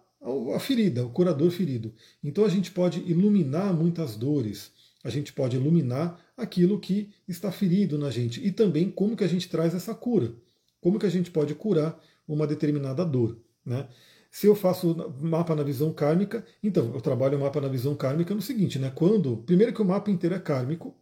[0.54, 1.92] a ferida, o curador ferido.
[2.22, 4.72] Então a gente pode iluminar muitas dores,
[5.04, 9.28] a gente pode iluminar aquilo que está ferido na gente e também como que a
[9.28, 10.34] gente traz essa cura,
[10.80, 13.38] como que a gente pode curar uma determinada dor.
[13.64, 13.88] Né?
[14.30, 18.34] Se eu faço mapa na visão kármica, então eu trabalho o mapa na visão kármica
[18.34, 18.92] no seguinte, né?
[18.94, 20.94] Quando, primeiro que o mapa inteiro é kármico,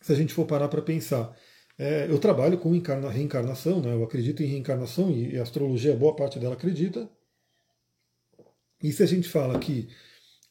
[0.00, 1.36] se a gente for parar para pensar,
[1.80, 3.92] É, eu trabalho com encarna, reencarnação, né?
[3.94, 7.08] eu acredito em reencarnação e, e a astrologia, boa parte dela acredita.
[8.82, 9.88] E se a gente fala que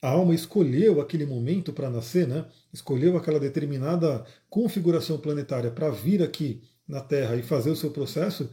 [0.02, 2.46] a alma escolheu aquele momento para nascer, né?
[2.72, 8.50] escolheu aquela determinada configuração planetária para vir aqui na Terra e fazer o seu processo,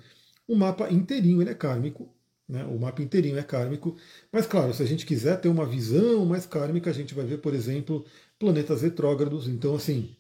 [0.49, 2.13] o mapa inteirinho ele é kármico,
[2.49, 2.65] né?
[2.65, 3.97] o mapa inteirinho é kármico,
[4.33, 7.39] mas claro, se a gente quiser ter uma visão mais kármica, a gente vai ver,
[7.39, 8.05] por exemplo,
[8.39, 10.17] planetas retrógrados, então assim,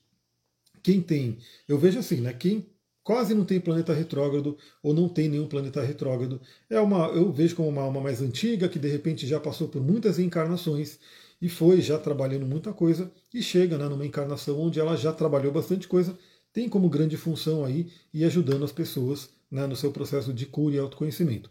[0.82, 2.32] quem tem, eu vejo assim, né?
[2.32, 2.66] quem
[3.04, 6.40] quase não tem planeta retrógrado ou não tem nenhum planeta retrógrado.
[6.70, 9.82] É uma, eu vejo como uma alma mais antiga que de repente já passou por
[9.82, 10.98] muitas encarnações
[11.40, 15.52] e foi já trabalhando muita coisa e chega né, numa encarnação onde ela já trabalhou
[15.52, 16.18] bastante coisa,
[16.52, 20.76] tem como grande função aí e ajudando as pessoas né, no seu processo de cura
[20.76, 21.50] e autoconhecimento.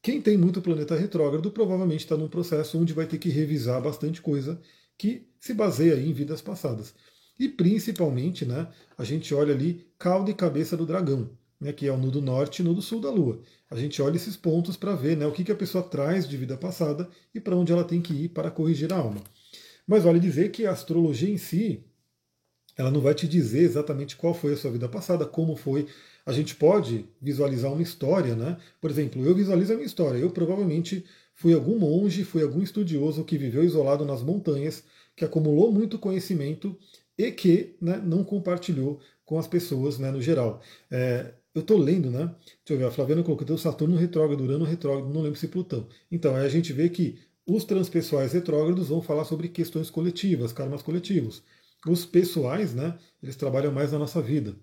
[0.00, 4.22] Quem tem muito planeta retrógrado provavelmente está num processo onde vai ter que revisar bastante
[4.22, 4.60] coisa
[4.96, 6.94] que se baseia em vidas passadas.
[7.38, 11.92] E principalmente, né, a gente olha ali cauda e cabeça do dragão, né, que é
[11.92, 13.40] o nudo norte e nudo sul da Lua.
[13.70, 16.36] A gente olha esses pontos para ver né, o que, que a pessoa traz de
[16.36, 19.22] vida passada e para onde ela tem que ir para corrigir a alma.
[19.86, 21.84] Mas vale dizer que a astrologia em si,
[22.76, 25.86] ela não vai te dizer exatamente qual foi a sua vida passada, como foi.
[26.24, 28.56] A gente pode visualizar uma história, né?
[28.80, 30.18] Por exemplo, eu visualizo a minha história.
[30.18, 34.82] Eu provavelmente fui algum monge, fui algum estudioso que viveu isolado nas montanhas,
[35.14, 36.76] que acumulou muito conhecimento
[37.18, 40.60] e que né, não compartilhou com as pessoas né, no geral.
[40.90, 42.34] É, eu estou lendo, né?
[42.64, 45.88] Deixa eu ver, a Flaviana colocou o Saturno retrógrado, Urano retrógrado, não lembro se Plutão.
[46.12, 50.82] Então, aí a gente vê que os transpessoais retrógrados vão falar sobre questões coletivas, karmas
[50.82, 51.42] coletivos.
[51.86, 54.54] Os pessoais, né, eles trabalham mais na nossa vida.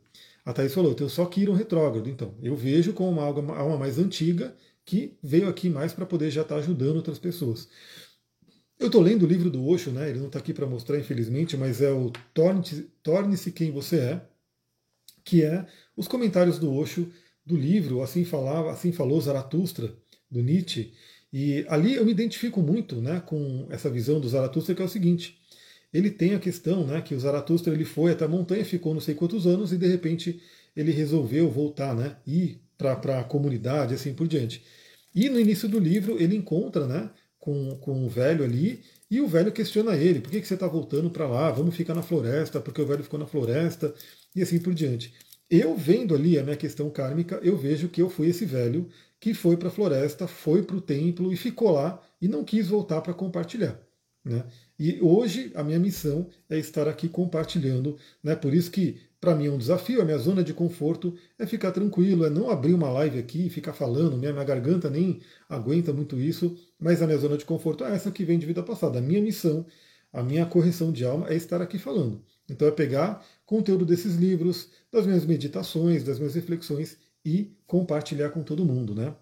[0.45, 2.09] A Thaís falou, eu tenho só Quiron retrógrado.
[2.09, 6.41] Então, eu vejo como uma alma mais antiga que veio aqui mais para poder já
[6.41, 7.69] estar tá ajudando outras pessoas.
[8.83, 10.09] Eu estou lendo o livro do Osho, né?
[10.09, 14.21] ele não está aqui para mostrar, infelizmente, mas é o Torne-se Quem Você É,
[15.23, 15.65] que é
[15.95, 17.09] os comentários do Osho
[17.45, 19.95] do livro Assim falava, Assim falou Zaratustra,
[20.29, 20.91] do Nietzsche.
[21.31, 24.89] E ali eu me identifico muito né, com essa visão do Zaratustra, que é o
[24.89, 25.39] seguinte:
[25.93, 28.99] ele tem a questão né, que o Zaratustra ele foi até a montanha, ficou não
[28.99, 30.41] sei quantos anos, e de repente
[30.75, 34.61] ele resolveu voltar, né, ir para a comunidade, assim por diante.
[35.15, 37.09] E no início do livro ele encontra né,
[37.43, 40.65] com, com o velho ali, e o velho questiona ele: por que, que você está
[40.65, 41.51] voltando para lá?
[41.51, 43.93] Vamos ficar na floresta, porque o velho ficou na floresta,
[44.33, 45.13] e assim por diante.
[45.49, 48.87] Eu vendo ali a minha questão kármica, eu vejo que eu fui esse velho
[49.19, 52.69] que foi para a floresta, foi para o templo e ficou lá e não quis
[52.69, 53.77] voltar para compartilhar.
[54.23, 54.45] Né?
[54.79, 58.37] E hoje a minha missão é estar aqui compartilhando, né?
[58.37, 61.71] Por isso que para mim é um desafio, a minha zona de conforto é ficar
[61.71, 65.93] tranquilo, é não abrir uma live aqui e ficar falando, minha, minha garganta nem aguenta
[65.93, 68.99] muito isso, mas a minha zona de conforto é essa que vem de vida passada.
[68.99, 69.65] A minha missão,
[70.11, 72.21] a minha correção de alma é estar aqui falando.
[72.49, 78.43] Então é pegar conteúdo desses livros, das minhas meditações, das minhas reflexões e compartilhar com
[78.43, 79.15] todo mundo, né?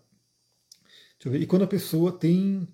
[1.25, 2.67] E quando a pessoa tem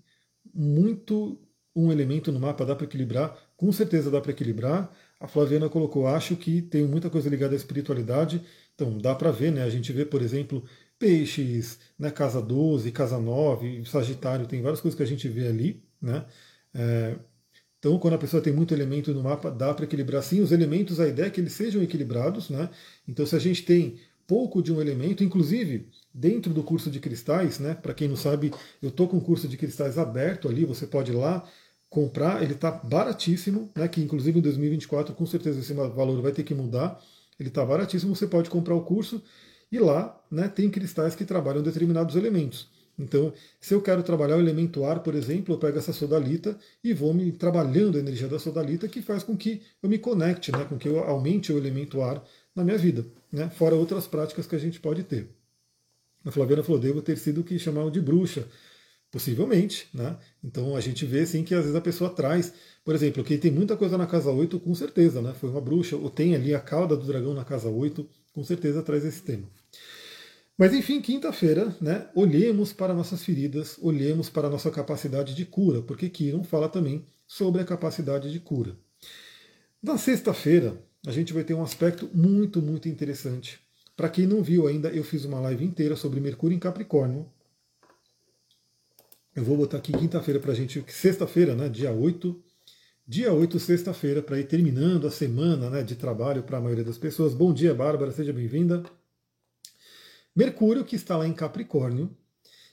[0.54, 1.38] muito
[1.76, 3.38] um elemento no mapa, dá para equilibrar?
[3.58, 4.90] Com certeza dá para equilibrar.
[5.20, 8.42] A Flaviana colocou, acho que tem muita coisa ligada à espiritualidade.
[8.76, 9.64] Então dá para ver, né?
[9.64, 10.64] A gente vê, por exemplo,
[11.00, 12.12] peixes, né?
[12.12, 16.26] casa 12, casa 9, Sagitário, tem várias coisas que a gente vê ali, né?
[16.74, 17.16] É,
[17.80, 20.42] então, quando a pessoa tem muito elemento no mapa, dá para equilibrar sim.
[20.42, 22.70] Os elementos, a ideia é que eles sejam equilibrados, né?
[23.08, 27.60] Então, se a gente tem pouco de um elemento, inclusive dentro do curso de cristais,
[27.60, 27.76] né?
[27.76, 28.52] Para quem não sabe,
[28.82, 31.48] eu estou com o curso de cristais aberto ali, você pode ir lá
[31.90, 33.88] comprar, ele está baratíssimo, né?
[33.88, 37.02] Que inclusive em 2024 com certeza esse valor vai ter que mudar.
[37.40, 39.22] Ele está baratíssimo, você pode comprar o curso
[39.72, 40.48] e lá, né?
[40.48, 42.70] Tem cristais que trabalham determinados elementos.
[43.00, 46.94] Então, se eu quero trabalhar o elemento ar, por exemplo, eu pego essa sodalita e
[46.94, 50.66] vou me trabalhando a energia da sodalita, que faz com que eu me conecte, né,
[50.66, 52.24] com que eu aumente o elemento ar
[52.56, 55.30] na minha vida, né, fora outras práticas que a gente pode ter.
[56.26, 58.48] A Flaviana falou, devo ter sido o que chamavam de bruxa.
[59.12, 60.18] Possivelmente, né?
[60.44, 63.52] Então a gente vê sim que às vezes a pessoa traz, por exemplo, quem tem
[63.52, 65.34] muita coisa na casa 8, com certeza, né?
[65.40, 68.84] Foi uma bruxa, ou tem ali a cauda do dragão na casa 8, com certeza
[68.84, 69.48] traz esse tema.
[70.58, 75.84] Mas enfim, quinta-feira, né, olhemos para nossas feridas, olhemos para a nossa capacidade de cura,
[75.84, 78.76] porque Kiron fala também sobre a capacidade de cura.
[79.84, 83.60] Na sexta-feira, a gente vai ter um aspecto muito, muito interessante.
[83.96, 87.28] Para quem não viu ainda, eu fiz uma live inteira sobre Mercúrio em Capricórnio.
[89.38, 92.44] Eu vou botar aqui quinta-feira para a gente, sexta-feira, né, dia 8.
[93.08, 96.98] Dia 8, sexta-feira, para ir terminando a semana né, de trabalho para a maioria das
[96.98, 97.36] pessoas.
[97.36, 98.82] Bom dia, Bárbara, seja bem-vinda.
[100.36, 102.10] Mercúrio, que está lá em Capricórnio,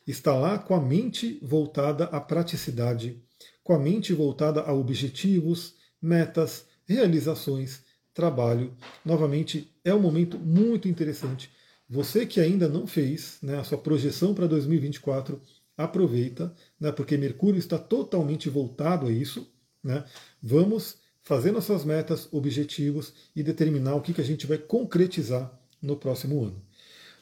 [0.06, 3.22] está lá com a mente voltada à praticidade,
[3.62, 7.82] com a mente voltada a objetivos, metas, realizações,
[8.14, 8.74] trabalho.
[9.04, 11.50] Novamente, é um momento muito interessante.
[11.90, 15.38] Você que ainda não fez né, a sua projeção para 2024,
[15.76, 19.50] aproveita, né, porque Mercúrio está totalmente voltado a isso.
[19.82, 20.04] Né?
[20.42, 25.96] Vamos fazer nossas metas, objetivos e determinar o que, que a gente vai concretizar no
[25.96, 26.62] próximo ano.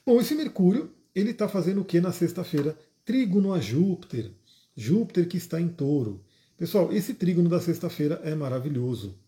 [0.04, 2.76] Bom, esse Mercúrio ele está fazendo o que na sexta-feira?
[3.04, 4.32] Trígono a Júpiter.
[4.76, 6.24] Júpiter que está em touro.
[6.56, 9.18] Pessoal, esse trígono da sexta-feira é maravilhoso.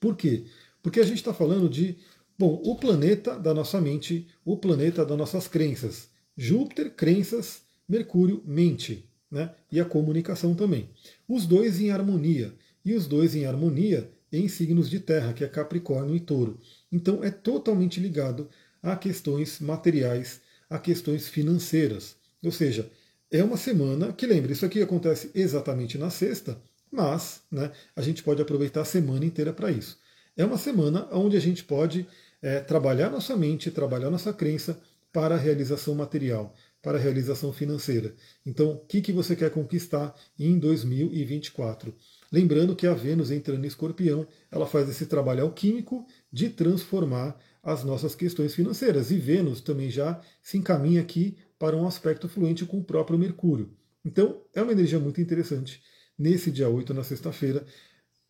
[0.00, 0.46] Por quê?
[0.82, 1.98] Porque a gente está falando de,
[2.38, 6.08] bom, o planeta da nossa mente, o planeta das nossas crenças.
[6.36, 9.54] Júpiter, crenças, Mercúrio, mente, né?
[9.70, 10.90] E a comunicação também.
[11.28, 12.54] Os dois em harmonia.
[12.84, 16.58] E os dois em harmonia em signos de terra, que é Capricórnio e Touro.
[16.90, 18.48] Então é totalmente ligado
[18.82, 22.16] a questões materiais, a questões financeiras.
[22.42, 22.90] Ou seja,
[23.30, 26.60] é uma semana que, lembre, isso aqui acontece exatamente na sexta,
[26.90, 29.98] mas né, a gente pode aproveitar a semana inteira para isso.
[30.36, 32.06] É uma semana onde a gente pode
[32.42, 34.78] é, trabalhar nossa mente, trabalhar nossa crença
[35.12, 36.54] para a realização material,
[36.86, 38.14] para a realização financeira.
[38.46, 41.92] Então, o que, que você quer conquistar em 2024?
[42.30, 47.82] Lembrando que a Vênus entrando em escorpião, ela faz esse trabalho alquímico de transformar as
[47.82, 49.10] nossas questões financeiras.
[49.10, 53.74] E Vênus também já se encaminha aqui para um aspecto fluente com o próprio Mercúrio.
[54.04, 55.82] Então, é uma energia muito interessante
[56.16, 57.66] nesse dia 8, na sexta-feira.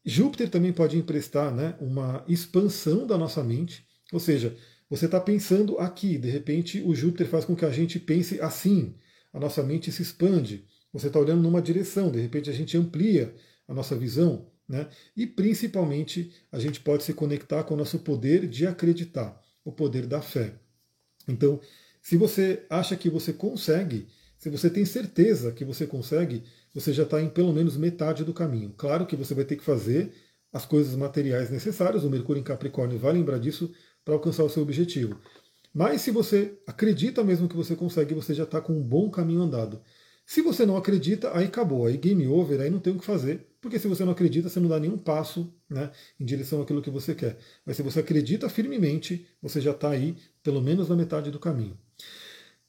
[0.03, 4.57] Júpiter também pode emprestar né, uma expansão da nossa mente, ou seja,
[4.89, 8.95] você está pensando aqui, de repente o Júpiter faz com que a gente pense assim,
[9.33, 13.35] a nossa mente se expande, você está olhando numa direção, de repente a gente amplia
[13.67, 14.89] a nossa visão, né?
[15.17, 20.07] e principalmente a gente pode se conectar com o nosso poder de acreditar, o poder
[20.07, 20.55] da fé.
[21.29, 21.61] Então,
[22.01, 24.07] se você acha que você consegue,
[24.39, 28.33] se você tem certeza que você consegue, você já está em pelo menos metade do
[28.33, 28.73] caminho.
[28.77, 30.13] Claro que você vai ter que fazer
[30.53, 33.73] as coisas materiais necessárias, o Mercúrio em Capricórnio vai lembrar disso
[34.07, 35.21] para alcançar o seu objetivo.
[35.75, 39.43] Mas se você acredita mesmo que você consegue, você já está com um bom caminho
[39.43, 39.83] andado.
[40.25, 43.47] Se você não acredita, aí acabou, aí game over, aí não tem o que fazer,
[43.61, 46.91] porque se você não acredita, você não dá nenhum passo né, em direção àquilo que
[46.91, 47.37] você quer.
[47.65, 51.77] Mas se você acredita firmemente, você já está aí pelo menos na metade do caminho.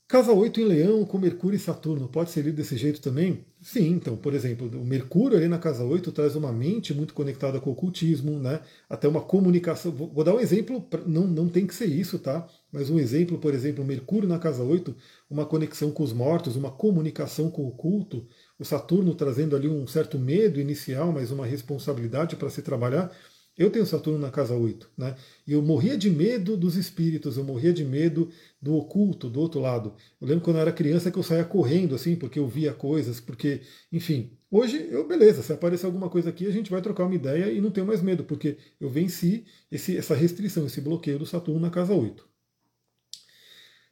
[0.08, 3.46] Casa 8 em Leão com Mercúrio e Saturno, pode ser lido desse jeito também?
[3.62, 7.60] Sim, então, por exemplo, o Mercúrio ali na casa 8 traz uma mente muito conectada
[7.60, 8.62] com o ocultismo, né?
[8.90, 9.92] até uma comunicação.
[9.92, 12.48] Vou, dar um exemplo, não, não tem que ser isso, tá?
[12.72, 14.96] Mas um exemplo, por exemplo, Mercúrio na casa 8,
[15.30, 18.26] uma conexão com os mortos, uma comunicação com o oculto,
[18.58, 23.12] o Saturno trazendo ali um certo medo inicial, mas uma responsabilidade para se trabalhar.
[23.58, 25.16] Eu tenho Saturno na casa 8, né?
[25.48, 28.30] E eu morria de medo dos espíritos, eu morria de medo
[28.62, 29.96] do oculto, do outro lado.
[30.22, 33.20] Eu lembro quando eu era criança que eu saía correndo, assim, porque eu via coisas,
[33.20, 34.32] porque, enfim.
[34.52, 37.60] Hoje, eu, beleza, se aparecer alguma coisa aqui, a gente vai trocar uma ideia e
[37.60, 41.72] não tenho mais medo, porque eu venci esse, essa restrição, esse bloqueio do Saturno na
[41.72, 42.28] casa 8.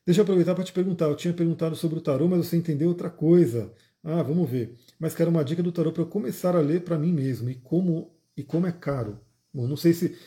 [0.05, 1.05] Deixa eu aproveitar para te perguntar.
[1.05, 3.73] Eu tinha perguntado sobre o tarô, mas você entendeu outra coisa.
[4.03, 4.77] Ah, vamos ver.
[4.99, 7.55] Mas quero uma dica do tarô para eu começar a ler para mim mesmo e
[7.55, 9.19] como e como é caro.
[9.55, 10.17] Bom, não sei se.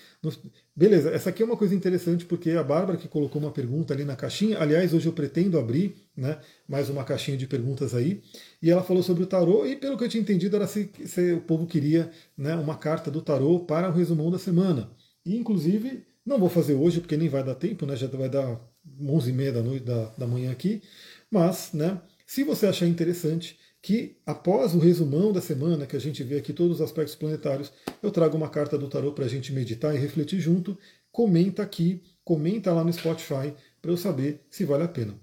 [0.74, 4.02] Beleza, essa aqui é uma coisa interessante porque a Bárbara que colocou uma pergunta ali
[4.02, 4.58] na caixinha.
[4.58, 8.22] Aliás, hoje eu pretendo abrir né, mais uma caixinha de perguntas aí.
[8.62, 11.32] E ela falou sobre o tarô, e pelo que eu tinha entendido, era se, se
[11.34, 14.90] o povo queria né, uma carta do tarô para o resumão da semana.
[15.26, 17.94] E inclusive, não vou fazer hoje, porque nem vai dar tempo, né?
[17.96, 18.58] Já vai dar
[18.98, 20.82] 11 e meia da, noite, da, da manhã aqui.
[21.30, 26.22] Mas, né, se você achar interessante, que após o resumão da semana, que a gente
[26.22, 27.72] vê aqui todos os aspectos planetários,
[28.02, 30.76] eu trago uma carta do tarô para a gente meditar e refletir junto.
[31.12, 35.14] Comenta aqui, comenta lá no Spotify para eu saber se vale a pena.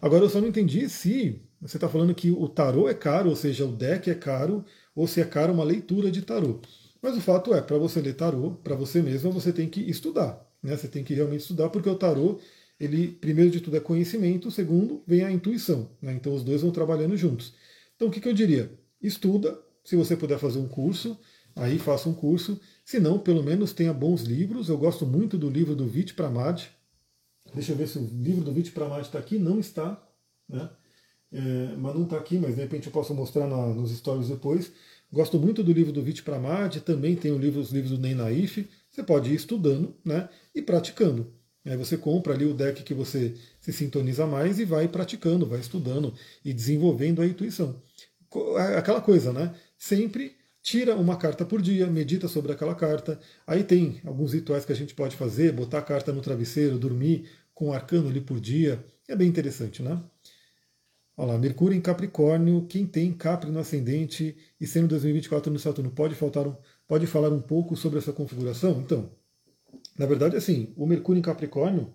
[0.00, 3.36] Agora eu só não entendi se você está falando que o tarô é caro, ou
[3.36, 6.60] seja, o deck é caro, ou se é caro uma leitura de tarô.
[7.00, 10.44] Mas o fato é, para você ler tarô, para você mesmo, você tem que estudar.
[10.62, 10.76] Né?
[10.76, 12.38] Você tem que realmente estudar, porque o tarô,
[12.78, 15.88] ele, primeiro de tudo, é conhecimento, segundo, vem a intuição.
[16.00, 16.12] Né?
[16.14, 17.54] Então os dois vão trabalhando juntos.
[18.02, 18.68] Então o que, que eu diria?
[19.00, 21.16] Estuda, se você puder fazer um curso,
[21.54, 22.60] aí faça um curso.
[22.84, 24.68] Se não, pelo menos tenha bons livros.
[24.68, 26.64] Eu gosto muito do livro do Vit Pramad.
[27.54, 29.38] Deixa eu ver se o livro do Vit Pramad está aqui.
[29.38, 30.04] Não está,
[30.48, 30.68] né?
[31.30, 34.72] É, mas não está aqui, mas de repente eu posso mostrar na, nos stories depois.
[35.12, 38.68] Gosto muito do livro do Vit Pramad, também tem livro, os livros do Ney Naif.
[38.90, 41.32] Você pode ir estudando né, e praticando.
[41.64, 45.60] Aí você compra ali o deck que você se sintoniza mais e vai praticando, vai
[45.60, 46.12] estudando
[46.44, 47.80] e desenvolvendo a intuição.
[48.76, 49.54] Aquela coisa, né?
[49.78, 53.18] Sempre tira uma carta por dia, medita sobre aquela carta.
[53.46, 57.28] Aí tem alguns rituais que a gente pode fazer, botar a carta no travesseiro, dormir
[57.54, 58.84] com um arcano ali por dia.
[59.08, 60.02] É bem interessante, né?
[61.16, 65.90] Olha lá, Mercúrio em Capricórnio, quem tem Capri no ascendente e sendo 2024 no Saturno,
[65.90, 66.56] pode, faltar um,
[66.88, 68.80] pode falar um pouco sobre essa configuração?
[68.80, 69.10] Então,
[69.98, 71.92] Na verdade, assim, o Mercúrio em Capricórnio,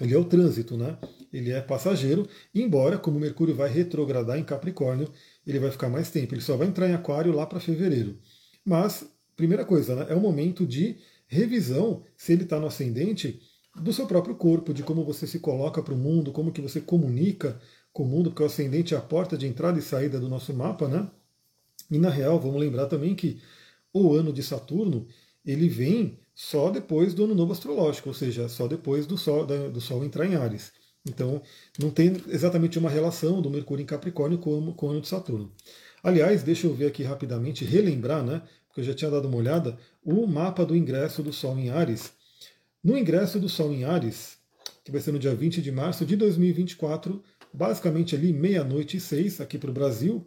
[0.00, 0.98] ele é o trânsito, né?
[1.32, 5.08] Ele é passageiro, embora, como o Mercúrio vai retrogradar em Capricórnio,
[5.46, 6.34] ele vai ficar mais tempo.
[6.34, 8.18] Ele só vai entrar em Aquário lá para fevereiro.
[8.64, 9.04] Mas,
[9.36, 10.06] primeira coisa, né?
[10.08, 10.96] É o momento de
[11.26, 13.40] revisão, se ele está no ascendente,
[13.76, 16.80] do seu próprio corpo, de como você se coloca para o mundo, como que você
[16.80, 17.60] comunica
[17.92, 20.52] com o mundo, porque o ascendente é a porta de entrada e saída do nosso
[20.52, 21.08] mapa, né?
[21.90, 23.40] E na real, vamos lembrar também que
[23.92, 25.06] o ano de Saturno,
[25.44, 29.80] ele vem só depois do ano novo astrológico, ou seja, só depois do Sol, do
[29.80, 30.72] sol entrar em Ares.
[31.06, 31.42] Então,
[31.78, 35.52] não tem exatamente uma relação do Mercúrio em Capricórnio com, com o ano de Saturno.
[36.02, 38.42] Aliás, deixa eu ver aqui rapidamente, relembrar, né?
[38.66, 42.12] Porque eu já tinha dado uma olhada, o mapa do ingresso do Sol em Ares.
[42.82, 44.38] No ingresso do Sol em Ares,
[44.84, 47.22] que vai ser no dia 20 de março de 2024,
[47.52, 50.26] basicamente ali meia-noite e seis, aqui para o Brasil,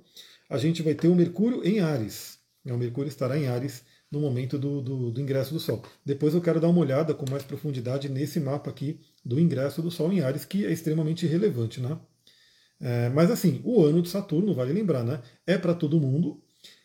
[0.49, 2.37] a gente vai ter o Mercúrio em Ares.
[2.65, 3.83] O Mercúrio estará em Ares
[4.13, 5.83] no momento do, do, do, ingresso do Sol.
[6.05, 9.89] Depois eu quero dar uma olhada com mais profundidade nesse mapa aqui do ingresso do
[9.89, 11.81] Sol em Ares, que é extremamente relevante.
[11.81, 11.97] Né?
[12.79, 15.19] É, mas assim, o ano de Saturno, vale lembrar, né?
[15.47, 16.39] é para todo mundo.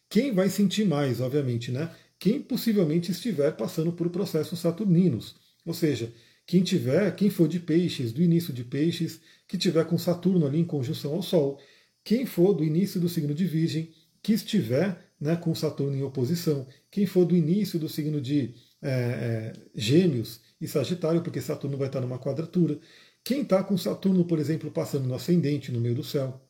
[0.09, 1.91] Quem vai sentir mais, obviamente, né?
[2.19, 5.37] quem possivelmente estiver passando por processos saturninos.
[5.67, 6.11] Ou seja,
[6.47, 10.59] quem tiver, quem for de peixes, do início de peixes, que tiver com Saturno ali
[10.59, 11.61] em conjunção ao Sol,
[12.03, 16.67] quem for do início do signo de Virgem, que estiver né, com Saturno em oposição,
[16.91, 21.89] quem for do início do signo de é, é, Gêmeos e Sagitário, porque Saturno vai
[21.89, 22.79] estar numa quadratura,
[23.25, 26.41] quem está com Saturno, por exemplo, passando no ascendente, no meio do céu,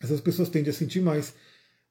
[0.00, 1.34] essas pessoas tendem a sentir mais.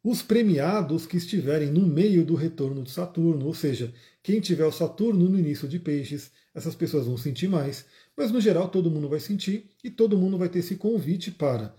[0.03, 3.93] Os premiados que estiverem no meio do retorno de Saturno, ou seja,
[4.23, 8.41] quem tiver o Saturno no início de Peixes, essas pessoas vão sentir mais, mas no
[8.41, 11.75] geral todo mundo vai sentir e todo mundo vai ter esse convite para,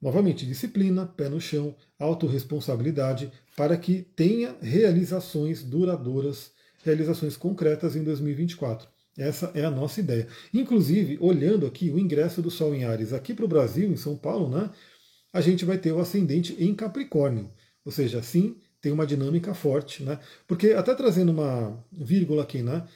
[0.00, 8.88] novamente, disciplina, pé no chão, autorresponsabilidade, para que tenha realizações duradouras, realizações concretas em 2024.
[9.18, 10.26] Essa é a nossa ideia.
[10.54, 14.16] Inclusive, olhando aqui o ingresso do Sol em Ares aqui para o Brasil, em São
[14.16, 14.70] Paulo, né,
[15.32, 17.50] a gente vai ter o ascendente em Capricórnio.
[17.84, 20.18] Ou seja, sim, tem uma dinâmica forte, né?
[20.46, 22.86] Porque até trazendo uma vírgula aqui, né?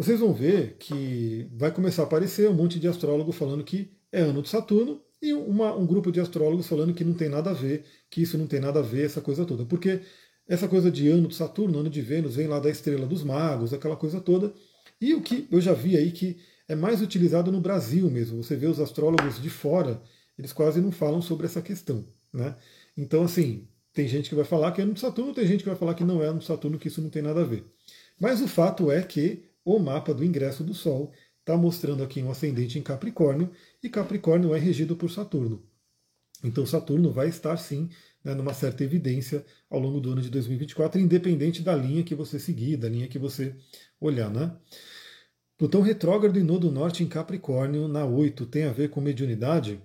[0.00, 4.22] vocês vão ver que vai começar a aparecer um monte de astrólogo falando que é
[4.22, 7.54] ano de Saturno e uma, um grupo de astrólogos falando que não tem nada a
[7.54, 9.64] ver, que isso não tem nada a ver, essa coisa toda.
[9.64, 10.00] Porque
[10.48, 13.72] essa coisa de ano de Saturno, ano de Vênus, vem lá da estrela dos magos,
[13.72, 14.52] aquela coisa toda.
[15.00, 18.42] E o que eu já vi aí que é mais utilizado no Brasil mesmo.
[18.42, 20.00] Você vê os astrólogos de fora,
[20.38, 22.04] eles quase não falam sobre essa questão.
[22.32, 22.56] Né?
[22.96, 25.68] Então, assim, tem gente que vai falar que é ano de Saturno, tem gente que
[25.68, 27.64] vai falar que não é ano de Saturno, que isso não tem nada a ver.
[28.18, 31.12] Mas o fato é que o mapa do ingresso do Sol
[31.50, 33.50] está mostrando aqui um ascendente em Capricórnio,
[33.82, 35.60] e Capricórnio é regido por Saturno.
[36.44, 37.90] Então Saturno vai estar sim
[38.24, 42.38] né, numa certa evidência ao longo do ano de 2024, independente da linha que você
[42.38, 43.54] seguir, da linha que você
[44.00, 44.30] olhar.
[44.30, 44.56] Né?
[45.58, 49.82] Plutão retrógrado e nodo norte em Capricórnio na 8 tem a ver com mediunidade?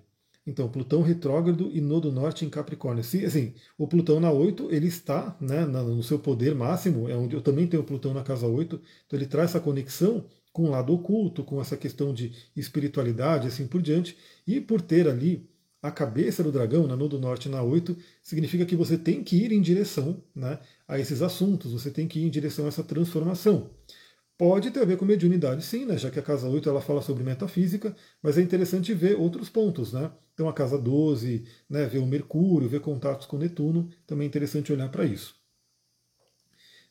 [0.48, 3.04] Então, Plutão retrógrado e nodo norte em Capricórnio.
[3.04, 7.36] Se, assim, o Plutão na 8, ele está né, no seu poder máximo, é onde
[7.36, 10.24] eu também tenho Plutão na casa 8, então ele traz essa conexão
[10.56, 15.06] com o lado oculto, com essa questão de espiritualidade, assim por diante, e por ter
[15.06, 15.50] ali
[15.82, 17.94] a cabeça do dragão na nodo norte na 8,
[18.24, 22.22] significa que você tem que ir em direção né, a esses assuntos, você tem que
[22.22, 23.70] ir em direção a essa transformação.
[24.38, 25.98] Pode ter a ver com mediunidade, sim, né?
[25.98, 27.94] já que a casa 8 ela fala sobre metafísica,
[28.24, 29.92] mas é interessante ver outros pontos.
[29.92, 30.10] Né?
[30.34, 34.72] Então a casa 12, né, ver o Mercúrio, ver contatos com Netuno, também é interessante
[34.72, 35.36] olhar para isso.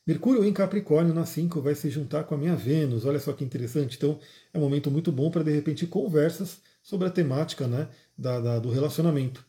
[0.07, 3.43] Mercúrio em Capricórnio na 5 vai se juntar com a minha Vênus, olha só que
[3.43, 3.97] interessante.
[3.97, 4.19] Então
[4.53, 8.59] é um momento muito bom para de repente conversas sobre a temática né, da, da,
[8.59, 9.43] do relacionamento.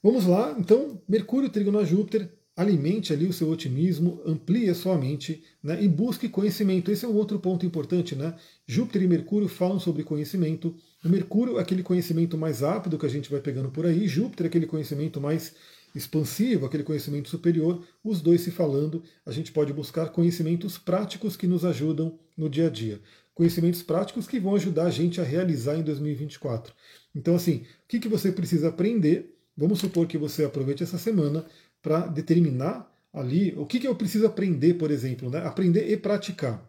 [0.00, 4.96] Vamos lá, então, Mercúrio, Trígono a Júpiter, alimente ali o seu otimismo, amplie a sua
[4.96, 6.90] mente né, e busque conhecimento.
[6.90, 8.14] Esse é um outro ponto importante.
[8.14, 8.34] Né?
[8.66, 10.76] Júpiter e Mercúrio falam sobre conhecimento.
[11.04, 14.46] O Mercúrio é aquele conhecimento mais rápido que a gente vai pegando por aí, Júpiter
[14.46, 15.54] é aquele conhecimento mais
[15.94, 21.46] expansivo, aquele conhecimento superior, os dois se falando, a gente pode buscar conhecimentos práticos que
[21.46, 23.00] nos ajudam no dia a dia.
[23.34, 26.74] Conhecimentos práticos que vão ajudar a gente a realizar em 2024.
[27.14, 29.38] Então, assim, o que, que você precisa aprender?
[29.56, 31.44] Vamos supor que você aproveite essa semana
[31.82, 35.38] para determinar ali o que, que eu preciso aprender, por exemplo, né?
[35.44, 36.66] aprender e praticar.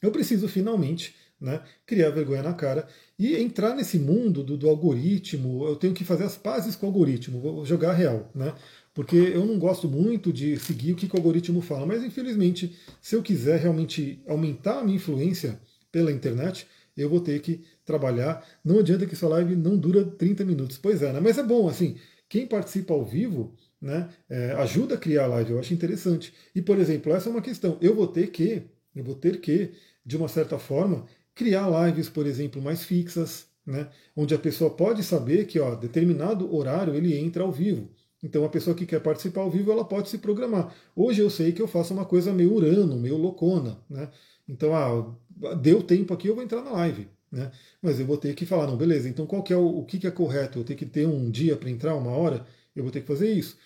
[0.00, 1.14] Eu preciso finalmente
[1.44, 2.88] né, criar vergonha na cara
[3.18, 5.66] e entrar nesse mundo do, do, algoritmo.
[5.66, 8.54] Eu tenho que fazer as pazes com o algoritmo, vou jogar real, né?
[8.94, 12.76] Porque eu não gosto muito de seguir o que, que o algoritmo fala, mas infelizmente,
[13.02, 15.60] se eu quiser realmente aumentar a minha influência
[15.92, 16.66] pela internet,
[16.96, 18.46] eu vou ter que trabalhar.
[18.64, 20.78] Não adianta que essa live não dura 30 minutos.
[20.78, 21.20] Pois é, né?
[21.20, 21.96] Mas é bom, assim,
[22.28, 26.32] quem participa ao vivo, né, é, ajuda a criar a live, eu acho interessante.
[26.54, 27.76] E, por exemplo, essa é uma questão.
[27.80, 28.62] Eu vou ter que
[28.94, 29.72] Eu vou ter que,
[30.06, 31.04] de uma certa forma,
[31.34, 33.88] criar lives, por exemplo, mais fixas, né?
[34.16, 37.90] onde a pessoa pode saber que ó, determinado horário ele entra ao vivo.
[38.22, 40.74] Então a pessoa que quer participar ao vivo ela pode se programar.
[40.96, 43.78] Hoje eu sei que eu faço uma coisa meio urano, meio loucona.
[43.88, 44.08] Né?
[44.48, 47.08] Então, ah, deu tempo aqui, eu vou entrar na live.
[47.30, 47.50] Né?
[47.82, 49.98] Mas eu vou ter que falar, não, beleza, então qual que é o, o que,
[49.98, 50.58] que é correto?
[50.58, 53.30] Eu tenho que ter um dia para entrar, uma hora, eu vou ter que fazer
[53.32, 53.58] isso.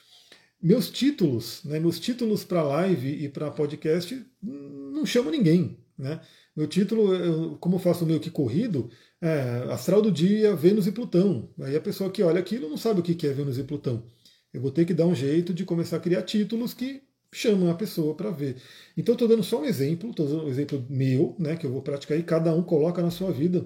[0.61, 5.79] Meus títulos, né, meus títulos para live e para podcast não chamo ninguém.
[5.97, 6.21] Né?
[6.59, 8.91] Meu título, eu, como eu faço meio que corrido,
[9.23, 11.49] é Astral do Dia, Vênus e Plutão.
[11.61, 14.03] Aí a pessoa que olha aquilo não sabe o que é Vênus e Plutão.
[14.53, 17.01] Eu vou ter que dar um jeito de começar a criar títulos que
[17.33, 18.57] chamam a pessoa para ver.
[18.97, 21.81] Então estou dando só um exemplo, estou dando um exemplo meu, né, que eu vou
[21.81, 23.65] praticar e cada um coloca na sua vida.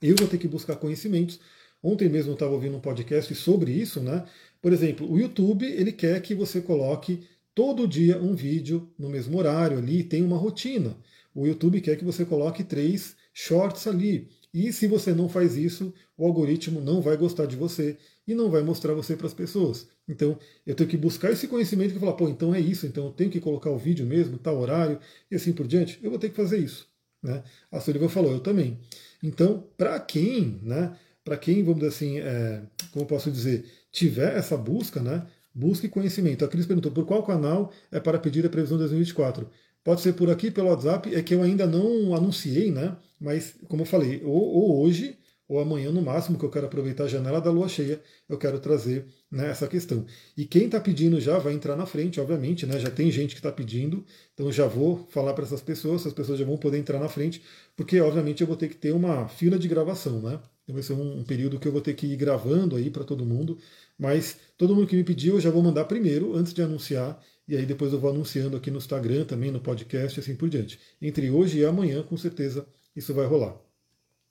[0.00, 1.38] Eu vou ter que buscar conhecimentos.
[1.82, 4.24] Ontem mesmo eu estava ouvindo um podcast sobre isso, né?
[4.62, 9.36] Por exemplo, o YouTube ele quer que você coloque todo dia um vídeo no mesmo
[9.36, 10.96] horário ali, tem uma rotina.
[11.36, 14.26] O YouTube quer que você coloque três shorts ali.
[14.54, 18.50] E se você não faz isso, o algoritmo não vai gostar de você e não
[18.50, 19.86] vai mostrar você para as pessoas.
[20.08, 23.12] Então, eu tenho que buscar esse conhecimento e falar, pô, então é isso, então eu
[23.12, 24.98] tenho que colocar o vídeo mesmo, tal horário,
[25.30, 26.88] e assim por diante, eu vou ter que fazer isso.
[27.22, 27.42] Né?
[27.70, 28.78] A Sullivan falou, eu também.
[29.22, 32.62] Então, para quem, né, para quem, vamos dizer assim, é,
[32.92, 36.46] como eu posso dizer, tiver essa busca, né, busque conhecimento.
[36.46, 39.50] A Cris perguntou, por qual canal é para pedir a previsão de 2024?
[39.86, 42.96] Pode ser por aqui, pelo WhatsApp, é que eu ainda não anunciei, né?
[43.20, 45.16] Mas, como eu falei, ou, ou hoje
[45.46, 48.58] ou amanhã no máximo, que eu quero aproveitar a janela da lua cheia, eu quero
[48.58, 50.04] trazer né, essa questão.
[50.36, 53.38] E quem está pedindo já vai entrar na frente, obviamente, né, já tem gente que
[53.38, 56.98] está pedindo, então já vou falar para essas pessoas, essas pessoas já vão poder entrar
[56.98, 57.40] na frente,
[57.76, 60.40] porque obviamente eu vou ter que ter uma fila de gravação, né?
[60.64, 63.04] Então vai ser um, um período que eu vou ter que ir gravando aí para
[63.04, 63.56] todo mundo,
[63.96, 67.56] mas todo mundo que me pediu eu já vou mandar primeiro, antes de anunciar, e
[67.56, 70.78] aí depois eu vou anunciando aqui no Instagram, também no podcast, assim por diante.
[71.00, 73.56] Entre hoje e amanhã, com certeza, isso vai rolar.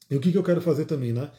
[0.09, 1.31] E o que, que eu quero fazer também, né?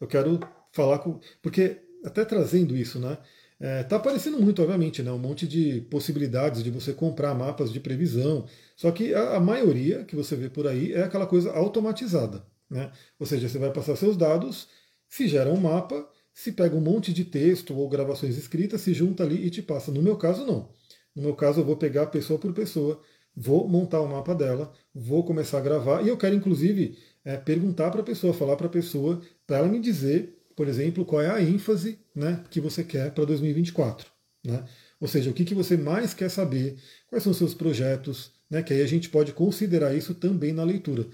[0.00, 0.40] Eu quero
[0.72, 1.20] falar com.
[1.42, 3.18] Porque, até trazendo isso, né?
[3.60, 5.10] É, tá aparecendo muito, obviamente, né?
[5.10, 8.46] Um monte de possibilidades de você comprar mapas de previsão.
[8.76, 12.44] Só que a, a maioria que você vê por aí é aquela coisa automatizada.
[12.68, 12.90] Né?
[13.18, 14.68] Ou seja, você vai passar seus dados,
[15.08, 19.22] se gera um mapa, se pega um monte de texto ou gravações escritas, se junta
[19.22, 19.92] ali e te passa.
[19.92, 20.68] No meu caso, não.
[21.14, 23.00] No meu caso, eu vou pegar pessoa por pessoa,
[23.36, 27.90] vou montar o mapa dela, vou começar a gravar, e eu quero, inclusive, é, perguntar
[27.90, 31.30] para a pessoa, falar para a pessoa, para ela me dizer, por exemplo, qual é
[31.30, 34.06] a ênfase né, que você quer para 2024.
[34.44, 34.64] Né?
[35.00, 36.76] Ou seja, o que, que você mais quer saber,
[37.08, 40.64] quais são os seus projetos, né, que aí a gente pode considerar isso também na
[40.64, 41.06] leitura.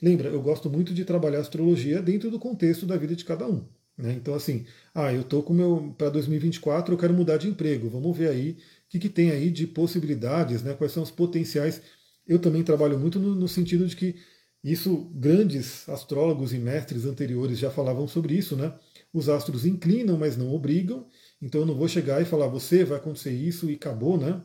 [0.00, 3.66] Lembra, eu gosto muito de trabalhar astrologia dentro do contexto da vida de cada um.
[3.96, 4.12] Né?
[4.12, 5.92] Então, assim, ah, eu estou com meu.
[5.98, 7.88] Para 2024 eu quero mudar de emprego.
[7.88, 8.56] Vamos ver aí
[8.88, 10.72] o que, que tem aí de possibilidades, né?
[10.72, 11.82] quais são os potenciais.
[12.26, 14.16] Eu também trabalho muito no, no sentido de que
[14.64, 18.74] isso, grandes astrólogos e mestres anteriores já falavam sobre isso, né?
[19.12, 21.06] Os astros inclinam, mas não obrigam.
[21.40, 24.42] Então eu não vou chegar e falar, você vai acontecer isso e acabou, né?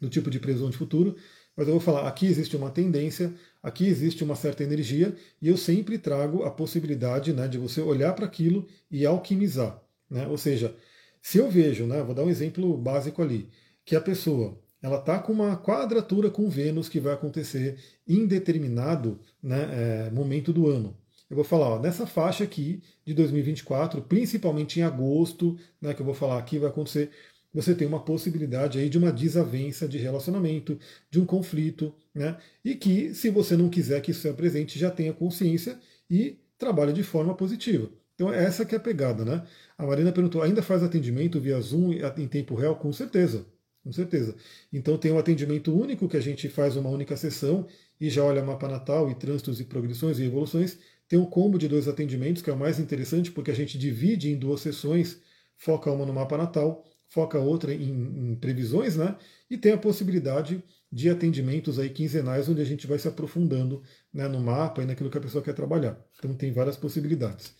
[0.00, 1.16] Do tipo de previsão de futuro.
[1.56, 3.32] Mas eu vou falar, aqui existe uma tendência,
[3.62, 8.14] aqui existe uma certa energia, e eu sempre trago a possibilidade né, de você olhar
[8.14, 9.82] para aquilo e alquimizar.
[10.08, 10.26] Né?
[10.28, 10.74] Ou seja,
[11.22, 13.48] se eu vejo, né, vou dar um exemplo básico ali,
[13.84, 19.20] que a pessoa ela está com uma quadratura com Vênus que vai acontecer em determinado
[19.40, 20.96] né, é, momento do ano.
[21.30, 26.06] Eu vou falar, ó, nessa faixa aqui de 2024, principalmente em agosto, né, que eu
[26.06, 27.10] vou falar aqui, vai acontecer,
[27.54, 30.78] você tem uma possibilidade aí de uma desavença de relacionamento,
[31.10, 32.38] de um conflito, né?
[32.64, 35.78] E que, se você não quiser que isso se apresente, já tenha consciência
[36.10, 37.90] e trabalhe de forma positiva.
[38.22, 39.44] Então, essa que é a pegada, né?
[39.76, 42.76] A Marina perguntou, ainda faz atendimento via Zoom em tempo real?
[42.76, 43.44] Com certeza.
[43.82, 44.36] Com certeza.
[44.72, 47.66] Então tem um atendimento único que a gente faz uma única sessão
[48.00, 50.78] e já olha mapa natal e trânsitos e progressões e evoluções.
[51.08, 54.30] Tem um combo de dois atendimentos, que é o mais interessante, porque a gente divide
[54.30, 55.20] em duas sessões,
[55.56, 57.90] foca uma no mapa natal, foca outra em,
[58.30, 59.16] em previsões, né?
[59.50, 60.62] E tem a possibilidade
[60.92, 63.82] de atendimentos aí quinzenais, onde a gente vai se aprofundando
[64.14, 65.98] né, no mapa e naquilo que a pessoa quer trabalhar.
[66.18, 67.52] Então tem várias possibilidades.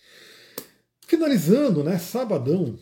[1.13, 2.75] Finalizando, né, sabadão,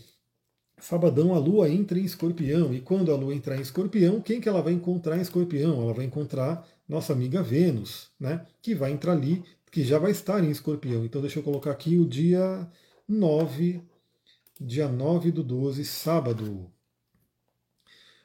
[0.80, 2.74] Sabadão a Lua entra em Escorpião.
[2.74, 5.82] E quando a Lua entrar em Escorpião, quem que ela vai encontrar em Escorpião?
[5.82, 8.46] Ela vai encontrar nossa amiga Vênus, né?
[8.62, 11.04] Que vai entrar ali, que já vai estar em Escorpião.
[11.04, 12.66] Então deixa eu colocar aqui o dia
[13.06, 13.82] 9,
[14.62, 16.72] dia 9 do 12, sábado.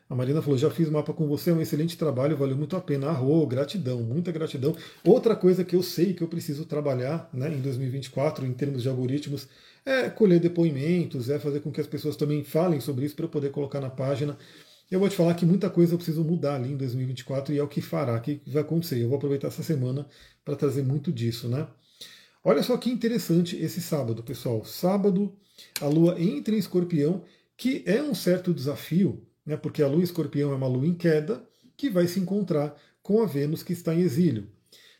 [0.08, 2.80] A Marina falou: já fiz mapa com você, é um excelente trabalho, valeu muito a
[2.80, 3.08] pena.
[3.08, 4.74] Arro, gratidão, muita gratidão.
[5.04, 8.88] Outra coisa que eu sei que eu preciso trabalhar né, em 2024, em termos de
[8.88, 9.48] algoritmos,
[9.86, 13.30] é colher depoimentos, é fazer com que as pessoas também falem sobre isso para eu
[13.30, 14.36] poder colocar na página.
[14.90, 17.62] Eu vou te falar que muita coisa eu preciso mudar ali em 2024 e é
[17.62, 19.00] o que fará, que vai acontecer.
[19.00, 20.06] Eu vou aproveitar essa semana
[20.44, 21.68] para trazer muito disso, né?
[22.42, 24.64] Olha só que interessante esse sábado, pessoal.
[24.64, 25.32] Sábado,
[25.80, 27.22] a Lua entra em escorpião,
[27.56, 29.56] que é um certo desafio, né?
[29.56, 31.44] Porque a Lua escorpião é uma Lua em queda
[31.76, 34.48] que vai se encontrar com a Vênus que está em exílio.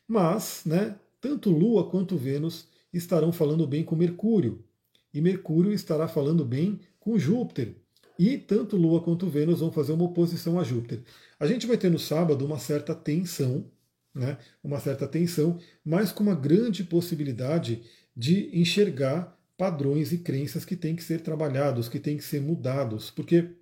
[0.06, 4.64] Mas, né, tanto Lua quanto Vênus estarão falando bem com Mercúrio,
[5.16, 7.74] e Mercúrio estará falando bem com Júpiter.
[8.18, 11.00] E tanto Lua quanto Vênus vão fazer uma oposição a Júpiter.
[11.40, 13.64] A gente vai ter no sábado uma certa tensão,
[14.14, 14.36] né?
[14.62, 17.82] uma certa tensão, mas com uma grande possibilidade
[18.14, 23.10] de enxergar padrões e crenças que têm que ser trabalhados, que têm que ser mudados,
[23.10, 23.52] porque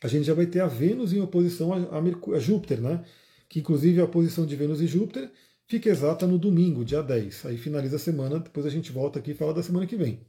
[0.00, 3.04] a gente já vai ter a Vênus em oposição a, a, Júpiter, né?
[3.48, 5.32] que inclusive a posição de Vênus e Júpiter
[5.66, 7.46] fica exata no domingo, dia 10.
[7.46, 10.20] Aí finaliza a semana, depois a gente volta aqui e fala da semana que vem.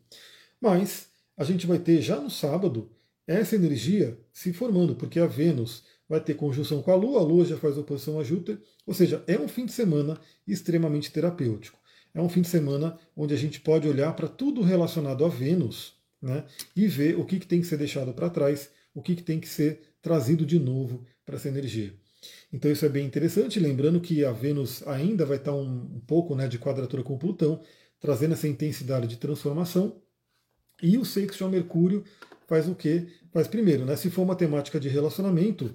[0.61, 2.91] Mas a gente vai ter já no sábado
[3.27, 7.45] essa energia se formando, porque a Vênus vai ter conjunção com a Lua, a Lua
[7.45, 11.77] já faz oposição a Júpiter, ou seja, é um fim de semana extremamente terapêutico.
[12.13, 15.93] É um fim de semana onde a gente pode olhar para tudo relacionado a Vênus
[16.21, 16.45] né,
[16.75, 19.39] e ver o que, que tem que ser deixado para trás, o que, que tem
[19.39, 21.93] que ser trazido de novo para essa energia.
[22.51, 26.33] Então isso é bem interessante, lembrando que a Vênus ainda vai estar um, um pouco
[26.33, 27.61] né, de quadratura com Plutão,
[27.99, 30.01] trazendo essa intensidade de transformação,
[30.81, 32.03] e o sexto ao Mercúrio
[32.47, 33.07] faz o quê?
[33.31, 33.95] Faz primeiro, né?
[33.95, 35.73] Se for uma temática de relacionamento,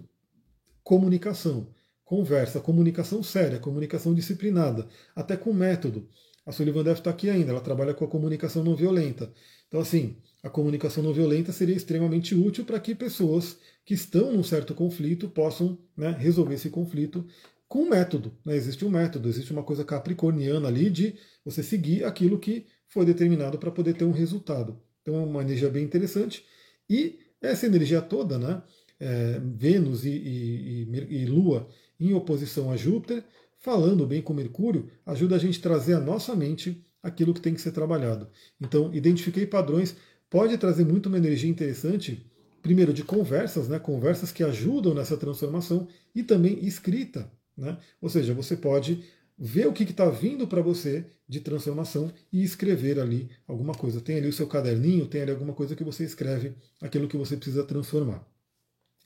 [0.82, 1.68] comunicação,
[2.04, 6.08] conversa, comunicação séria, comunicação disciplinada, até com método.
[6.44, 9.32] A Sullivan deve estar aqui ainda, ela trabalha com a comunicação não violenta.
[9.68, 14.42] Então, assim, a comunicação não violenta seria extremamente útil para que pessoas que estão num
[14.42, 17.24] certo conflito possam né, resolver esse conflito
[17.68, 18.36] com método.
[18.44, 18.56] Né?
[18.56, 23.56] Existe um método, existe uma coisa capricorniana ali de você seguir aquilo que foi determinado
[23.56, 24.78] para poder ter um resultado.
[25.02, 26.44] Então é uma energia bem interessante.
[26.88, 28.62] E essa energia toda, né,
[28.98, 33.24] é, Vênus e, e, e, e Lua em oposição a Júpiter,
[33.58, 37.54] falando bem com Mercúrio, ajuda a gente a trazer à nossa mente aquilo que tem
[37.54, 38.28] que ser trabalhado.
[38.60, 39.96] Então, identifiquei padrões,
[40.30, 42.24] pode trazer muito uma energia interessante,
[42.60, 47.30] primeiro de conversas, né, conversas que ajudam nessa transformação, e também escrita.
[47.56, 47.76] Né?
[48.00, 49.04] Ou seja, você pode
[49.38, 54.00] ver o que está vindo para você de transformação e escrever ali alguma coisa.
[54.00, 57.36] Tem ali o seu caderninho, tem ali alguma coisa que você escreve aquilo que você
[57.36, 58.26] precisa transformar.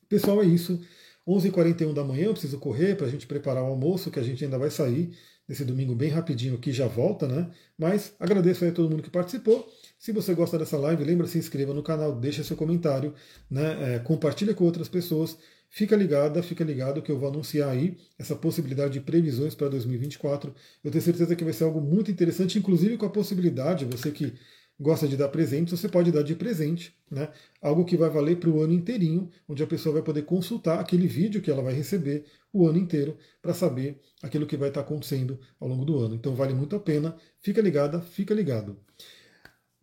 [0.08, 0.80] Pessoal, é isso.
[1.26, 4.44] 11h41 da manhã, eu preciso correr para a gente preparar o almoço, que a gente
[4.44, 5.16] ainda vai sair
[5.48, 7.50] nesse domingo bem rapidinho aqui, já volta, né?
[7.78, 9.68] Mas agradeço aí a todo mundo que participou.
[9.98, 13.14] Se você gosta dessa live, lembra, se inscreva no canal, deixa seu comentário,
[13.50, 13.94] né?
[13.94, 15.36] É, compartilha com outras pessoas.
[15.70, 20.54] Fica ligada, fica ligado que eu vou anunciar aí essa possibilidade de previsões para 2024.
[20.82, 24.34] Eu tenho certeza que vai ser algo muito interessante, inclusive com a possibilidade, você que
[24.78, 27.30] gosta de dar presentes, você pode dar de presente, né?
[27.62, 31.06] Algo que vai valer para o ano inteirinho, onde a pessoa vai poder consultar aquele
[31.06, 35.38] vídeo que ela vai receber o ano inteiro para saber aquilo que vai estar acontecendo
[35.58, 36.14] ao longo do ano.
[36.14, 37.16] Então vale muito a pena.
[37.40, 38.78] Fica ligada, fica ligado.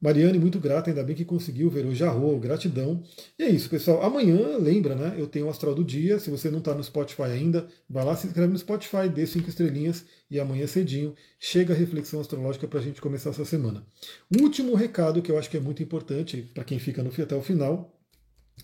[0.04, 3.02] Mariane, muito grata, ainda bem que conseguiu ver o Jarro, gratidão.
[3.40, 4.04] E é isso, pessoal.
[4.04, 5.16] Amanhã, lembra, né?
[5.18, 6.20] Eu tenho o Astral do Dia.
[6.20, 9.48] Se você não está no Spotify ainda, vai lá, se inscreve no Spotify, dê cinco
[9.48, 13.88] estrelinhas e amanhã cedinho chega a reflexão astrológica para a gente começar essa semana.
[14.30, 17.34] Um último recado que eu acho que é muito importante para quem fica no até
[17.38, 17.98] o final: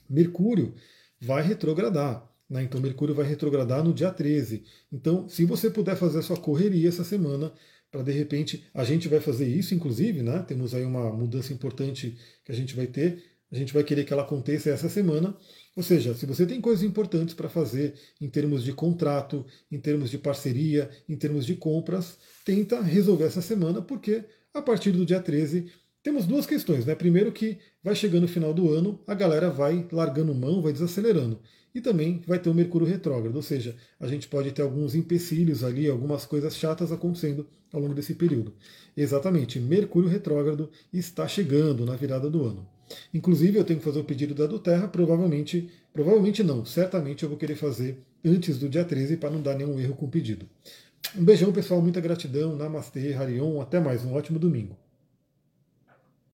[0.10, 0.74] Mercúrio
[1.22, 2.30] vai retrogradar.
[2.50, 2.64] Né?
[2.64, 4.66] Então, Mercúrio vai retrogradar no dia 13.
[4.92, 7.54] Então, se você puder fazer a sua correria essa semana,
[7.92, 10.44] para de repente a gente vai fazer isso, inclusive, né?
[10.48, 13.24] Temos aí uma mudança importante que a gente vai ter.
[13.52, 15.36] A gente vai querer que ela aconteça essa semana.
[15.76, 20.12] Ou seja, se você tem coisas importantes para fazer em termos de contrato, em termos
[20.12, 24.24] de parceria, em termos de compras, tenta resolver essa semana, porque
[24.54, 25.72] a partir do dia 13
[26.04, 26.96] temos duas questões, né?
[26.96, 31.42] Primeiro que vai chegando o final do ano, a galera vai largando mão, vai desacelerando
[31.74, 35.64] e também vai ter o Mercúrio retrógrado, ou seja, a gente pode ter alguns empecilhos
[35.64, 38.54] ali, algumas coisas chatas acontecendo ao longo desse período.
[38.96, 42.68] Exatamente, Mercúrio retrógrado está chegando na virada do ano.
[43.14, 47.30] Inclusive, eu tenho que fazer o pedido da do Terra, provavelmente, provavelmente não, certamente eu
[47.30, 50.48] vou querer fazer antes do dia 13 para não dar nenhum erro com o pedido.
[51.16, 54.76] Um beijão, pessoal, muita gratidão, Namastê, Harion, até mais, um ótimo domingo.